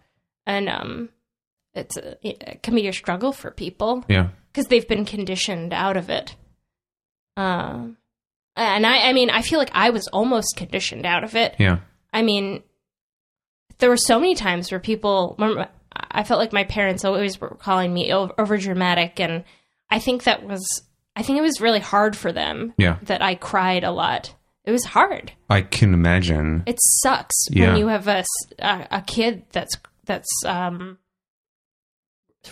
[0.47, 1.09] and um,
[1.74, 4.28] it's a, it can be a struggle for people Yeah.
[4.53, 6.34] because they've been conditioned out of it
[7.36, 7.97] um,
[8.57, 11.78] and I, I mean i feel like i was almost conditioned out of it Yeah.
[12.12, 12.62] I mean,
[13.78, 15.36] there were so many times where people.
[16.12, 19.42] I felt like my parents always were calling me over dramatic, and
[19.90, 20.64] I think that was.
[21.16, 22.99] I think it was really hard for them Yeah.
[23.03, 24.32] that I cried a lot
[24.64, 25.32] it was hard.
[25.50, 26.62] I can imagine.
[26.66, 27.68] It sucks Yeah.
[27.68, 28.24] when you have a
[28.60, 30.98] a kid that's that's um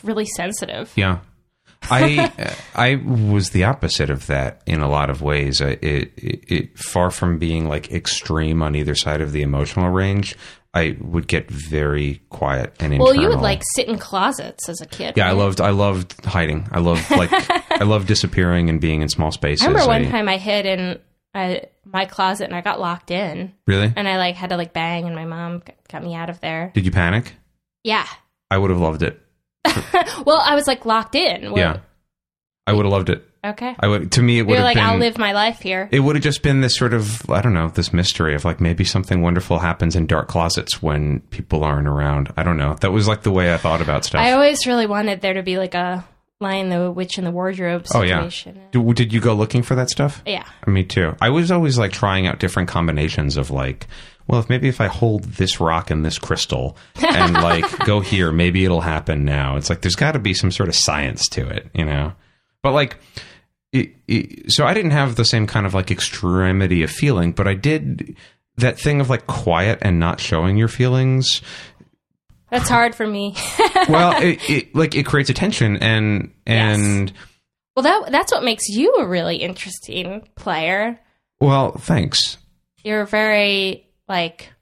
[0.03, 0.93] really sensitive.
[0.97, 1.19] Yeah.
[1.91, 2.31] I
[2.77, 5.61] I was the opposite of that in a lot of ways.
[5.61, 10.37] It, it, it far from being like extreme on either side of the emotional range.
[10.75, 13.05] I would get very quiet and internal.
[13.13, 15.15] Well, you would like sit in closets as a kid.
[15.17, 16.69] Yeah, I loved I loved hiding.
[16.71, 17.31] I loved like
[17.73, 19.65] I loved disappearing and being in small spaces.
[19.67, 21.01] I remember one I- time I hid in
[21.35, 23.93] uh, my closet and I got locked in, Really?
[23.97, 26.71] and I like had to like bang, and my mom got me out of there.
[26.75, 27.33] Did you panic?
[27.85, 28.07] Yeah.
[28.51, 29.19] I would have loved it.
[30.25, 31.51] Well, I was like locked in.
[31.53, 31.81] Well, yeah.
[32.67, 33.27] I would have loved it.
[33.45, 33.75] Okay.
[33.81, 35.89] I would to me it would You're have like, been I'll live my life here.
[35.91, 38.61] it would have just been this sort of I don't know this mystery of like
[38.61, 42.33] maybe something wonderful happens in dark closets when people aren't around.
[42.37, 42.75] I don't know.
[42.75, 44.21] That was like the way I thought about stuff.
[44.21, 46.05] I always really wanted there to be like a
[46.43, 48.29] Lion the Witch in the Wardrobe oh yeah.
[48.29, 48.61] situation.
[48.95, 50.23] Did you go looking for that stuff?
[50.27, 50.45] yeah.
[50.67, 51.17] Me too.
[51.21, 53.87] I was always like trying out different combinations of like,
[54.27, 58.33] well, if maybe if I hold this rock and this crystal and like go here,
[58.33, 59.57] maybe it'll happen now.
[59.57, 62.13] It's like there's got to be some sort of science to it, you know.
[62.63, 62.99] But like,
[63.73, 67.49] it, it, so I didn't have the same kind of like extremity of feeling, but
[67.49, 68.17] I did
[68.57, 71.43] that thing of like quiet and not showing your feelings.
[72.53, 73.35] That's hard for me.
[73.89, 77.13] Well, it, it like it creates attention and and
[77.75, 81.01] well, that that's what makes you a really interesting player.
[81.41, 82.37] well, thanks.
[82.85, 84.53] You're very like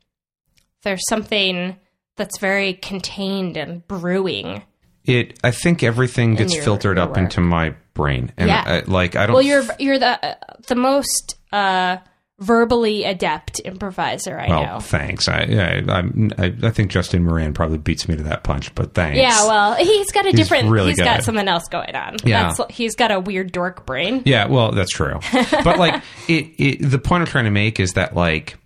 [0.85, 1.77] there's something
[2.17, 4.63] that's very contained and brewing.
[5.05, 7.19] it i think everything gets your- filtered your up work.
[7.19, 8.63] into my brain and Yeah.
[8.67, 10.39] I, like i don't Well, you're you're the
[10.69, 11.97] the most uh,
[12.41, 14.81] verbally adept improviser I well know.
[14.81, 18.95] thanks I, I I i think justin moran probably beats me to that punch but
[18.95, 20.71] thanks Yeah, well, he's got a different.
[20.71, 22.17] really he's got something else going on.
[22.25, 22.55] Yeah.
[22.57, 24.23] That's, he's got a weird dork brain.
[24.25, 27.93] yeah well that's true but like it, it the point i'm trying to make is
[27.93, 28.57] that like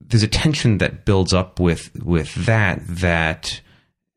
[0.00, 3.60] there's a tension that builds up with with that that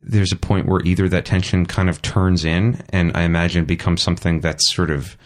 [0.02, 4.04] there's a point where either that tension kind of turns in and i imagine becomes
[4.04, 5.18] something that's sort of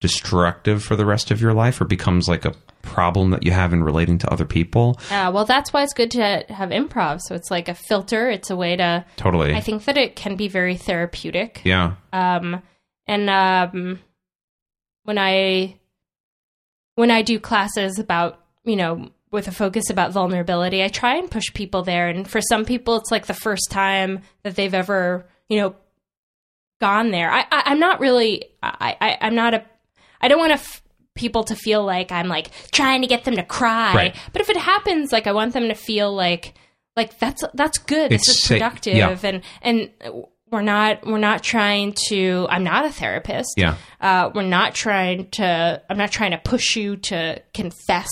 [0.00, 2.54] destructive for the rest of your life or becomes like a
[2.86, 6.10] problem that you have in relating to other people Yeah, well, that's why it's good
[6.12, 7.20] to have improv.
[7.20, 8.30] So it's like a filter.
[8.30, 9.04] It's a way to.
[9.16, 11.60] totally I think that it can be very therapeutic.
[11.64, 12.62] yeah Um,
[13.06, 14.00] and um,
[15.04, 15.76] when I
[16.94, 21.30] when I do classes about you know with a focus about vulnerability, I try and
[21.30, 22.08] push people there.
[22.08, 25.74] And for some people, it's like the first time that they've ever you know
[26.80, 27.30] gone there.
[27.30, 28.44] I, I I'm not really.
[28.62, 29.64] I, I I'm not a.
[30.20, 30.54] I don't want to.
[30.60, 30.82] F-
[31.16, 33.94] people to feel like I'm like trying to get them to cry.
[33.94, 34.16] Right.
[34.32, 36.54] But if it happens, like I want them to feel like
[36.96, 38.12] like that's that's good.
[38.12, 39.18] It's this is sa- productive yeah.
[39.22, 39.90] and and
[40.50, 43.54] we're not we're not trying to I'm not a therapist.
[43.56, 48.08] yeah Uh, we're not trying to I'm not trying to push you to confess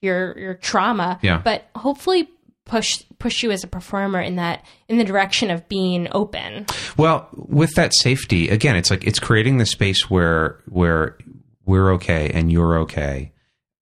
[0.00, 1.18] your your trauma.
[1.22, 1.40] Yeah.
[1.44, 2.28] But hopefully
[2.64, 6.66] push push you as a performer in that in the direction of being open.
[6.96, 11.16] Well, with that safety, again, it's like it's creating the space where where
[11.70, 13.32] we're okay and you're okay.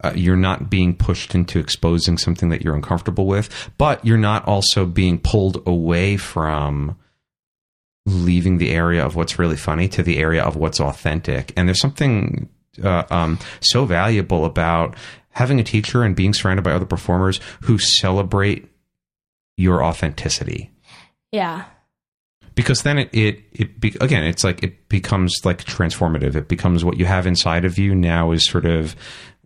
[0.05, 4.47] Uh, you're not being pushed into exposing something that you're uncomfortable with, but you're not
[4.47, 6.97] also being pulled away from
[8.07, 11.53] leaving the area of what's really funny to the area of what's authentic.
[11.57, 12.49] And there's something
[12.85, 14.95] uh, um, so valuable about
[15.31, 18.69] having a teacher and being surrounded by other performers who celebrate
[19.57, 20.71] your authenticity
[21.33, 21.65] Yeah.
[22.59, 26.35] Because then it it, it be, again it's like it becomes like transformative.
[26.35, 28.97] It becomes what you have inside of you now is sort of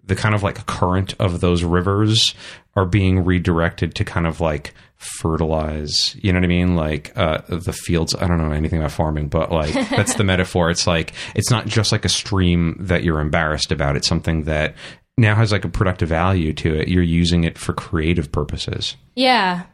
[0.02, 2.34] the kind of like current of those rivers
[2.74, 6.74] are being redirected to kind of like fertilize you know what i mean?
[6.74, 10.70] Like uh the fields i don't know anything about farming but like that's the metaphor.
[10.70, 13.94] It's like it's not just like a stream that you're embarrassed about.
[13.94, 14.74] It's something that
[15.18, 16.88] now has like a productive value to it.
[16.88, 18.96] You're using it for creative purposes.
[19.14, 19.64] Yeah.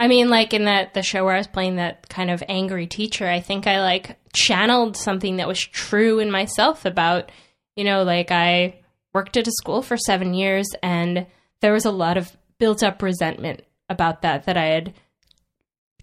[0.00, 2.86] I mean, like in that the show where I was playing that kind of angry
[2.86, 7.32] teacher, I think I like channeled something that was true in myself about,
[7.74, 8.76] you know, like I
[9.12, 11.26] worked at a school for seven years and
[11.60, 14.94] there was a lot of built up resentment about that, that I had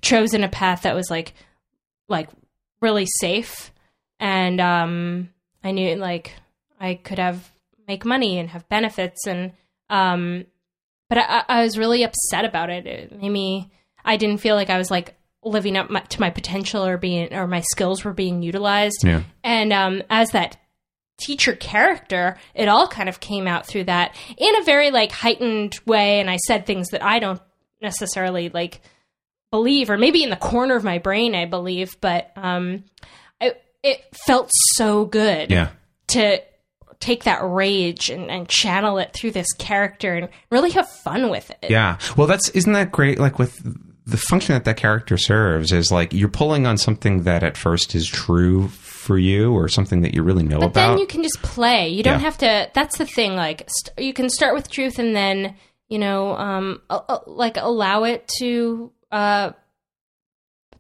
[0.01, 1.33] chosen a path that was like,
[2.09, 2.29] like
[2.81, 3.71] really safe.
[4.19, 5.29] And, um,
[5.63, 6.33] I knew like
[6.79, 7.49] I could have
[7.87, 9.53] make money and have benefits and,
[9.89, 10.45] um,
[11.07, 12.85] but I, I was really upset about it.
[12.85, 13.71] It made me.
[14.05, 17.33] I didn't feel like I was like living up my, to my potential or being
[17.33, 19.03] or my skills were being utilized.
[19.03, 20.57] yeah And um, as that
[21.17, 25.79] teacher character, it all kind of came out through that in a very like heightened
[25.85, 26.19] way.
[26.19, 27.41] And I said things that I don't
[27.81, 28.81] necessarily like
[29.51, 32.83] believe, or maybe in the corner of my brain I believe, but um,
[33.39, 35.69] it it felt so good yeah
[36.07, 36.39] to
[36.99, 41.51] take that rage and, and channel it through this character and really have fun with
[41.61, 41.69] it.
[41.69, 41.97] Yeah.
[42.17, 43.19] Well, that's isn't that great?
[43.19, 43.61] Like with
[44.05, 47.95] the function that that character serves is like you're pulling on something that at first
[47.95, 50.73] is true for you or something that you really know But about.
[50.73, 51.89] But then you can just play.
[51.89, 52.25] You don't Yeah.
[52.25, 52.69] have to.
[52.73, 53.35] That's the thing.
[53.35, 55.55] Like st- you can start with truth and then
[55.87, 59.51] you know, um, uh, uh, like allow it to uh,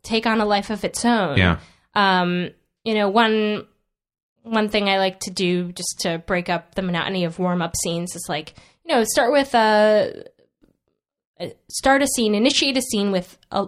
[0.03, 1.37] take on a life of its own.
[1.37, 1.59] yeah.
[1.93, 2.49] Um,
[2.83, 3.65] you know, one
[4.43, 7.75] one thing I like to do just to break up the monotony of warm up
[7.75, 8.53] scenes is like
[8.83, 10.21] you know start with a uh,
[11.69, 13.67] start a scene, initiate a scene with a,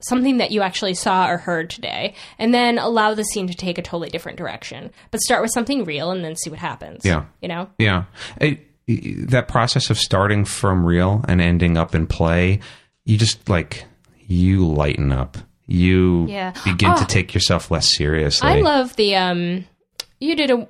[0.00, 3.78] something that you actually saw or heard today, and then allow the scene to take
[3.78, 4.90] a totally different direction.
[5.10, 7.04] But start with something real and then see what happens.
[7.04, 7.24] Yeah.
[7.42, 7.68] you know.
[7.78, 8.04] Yeah.
[8.40, 8.64] It-
[9.30, 12.60] that process of starting from real and ending up in play,
[13.04, 13.84] you just like
[14.26, 15.36] you lighten up.
[15.66, 16.52] You Yeah.
[16.64, 17.06] begin to Oh.
[17.06, 18.48] take yourself less seriously.
[18.48, 19.66] I love the um.
[20.20, 20.60] You did a.
[20.62, 20.68] It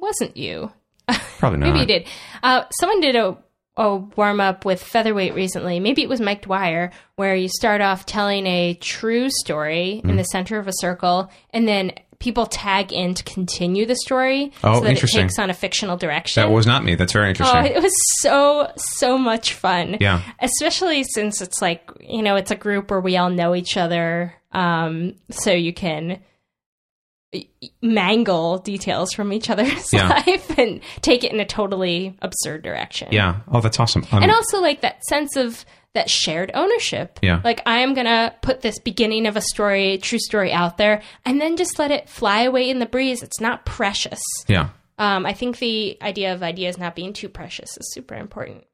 [0.00, 0.72] wasn't you.
[1.38, 1.66] Probably not.
[1.66, 2.06] Maybe you did.
[2.42, 3.36] Uh, someone did a,
[3.76, 5.80] a warm up with featherweight recently.
[5.80, 10.10] Maybe it was Mike Dwyer, where you start off telling a true story Mm.
[10.10, 14.52] in the center of a circle, and then people tag in to continue the story,
[14.62, 15.20] Oh, so that interesting.
[15.20, 16.40] it takes on a fictional direction.
[16.42, 16.94] That was not me.
[16.94, 17.64] That's very Oh, interesting.
[17.66, 19.96] it was so so much fun.
[20.00, 20.20] Yeah.
[20.40, 24.34] especially since it's like you know it's a group where we all know each other,
[24.52, 26.20] um, so you can
[27.80, 30.08] mangle details from each other's Yeah.
[30.26, 33.08] life and take it in a totally absurd direction.
[33.10, 33.40] yeah.
[33.48, 34.04] Oh, that's awesome.
[34.12, 35.64] Um, and also like that sense of
[35.94, 37.18] that shared ownership.
[37.22, 37.40] Yeah.
[37.44, 41.40] like I am gonna put this beginning of a story, true story out there, and
[41.40, 43.22] then just let it fly away in the breeze.
[43.22, 44.20] It's not precious.
[44.48, 44.70] yeah.
[44.98, 48.64] Um, I think the idea of ideas not being too precious is super important.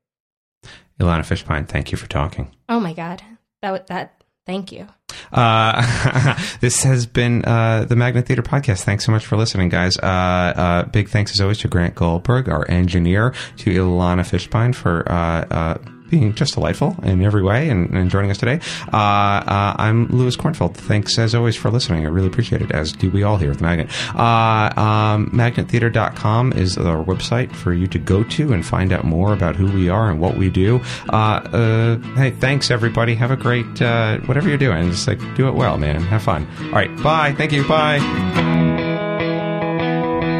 [1.01, 2.55] Ilana Fishpine, thank you for talking.
[2.69, 3.23] Oh my god,
[3.63, 4.18] that that.
[4.49, 4.87] Thank you.
[5.31, 8.83] Uh, this has been uh, the Magnet Theater podcast.
[8.83, 9.99] Thanks so much for listening, guys.
[9.99, 15.07] Uh, uh, big thanks as always to Grant Goldberg, our engineer, to Ilana Fishpine for
[15.07, 15.79] uh, uh,
[16.09, 18.61] being just delightful in every way and, and joining us today.
[18.93, 20.75] Uh, uh, I'm Louis Kornfeld.
[20.75, 22.07] Thanks as always for listening.
[22.07, 23.91] I really appreciate it, as do we all here at the Magnet.
[24.15, 29.33] Uh, um, magnettheater.com is our website for you to go to and find out more
[29.33, 30.81] about who we are and what we do.
[31.09, 33.15] Uh, uh, hey, thanks everybody.
[33.15, 34.91] Have a great uh, whatever you're doing.
[34.91, 36.01] Just like do it well, man.
[36.03, 36.47] Have fun.
[36.61, 37.35] All right, bye.
[37.37, 37.67] Thank you.
[37.67, 37.99] Bye.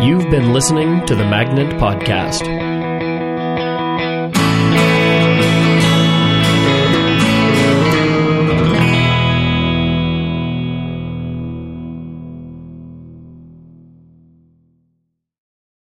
[0.03, 2.68] You've been listening to the Magnet Podcast.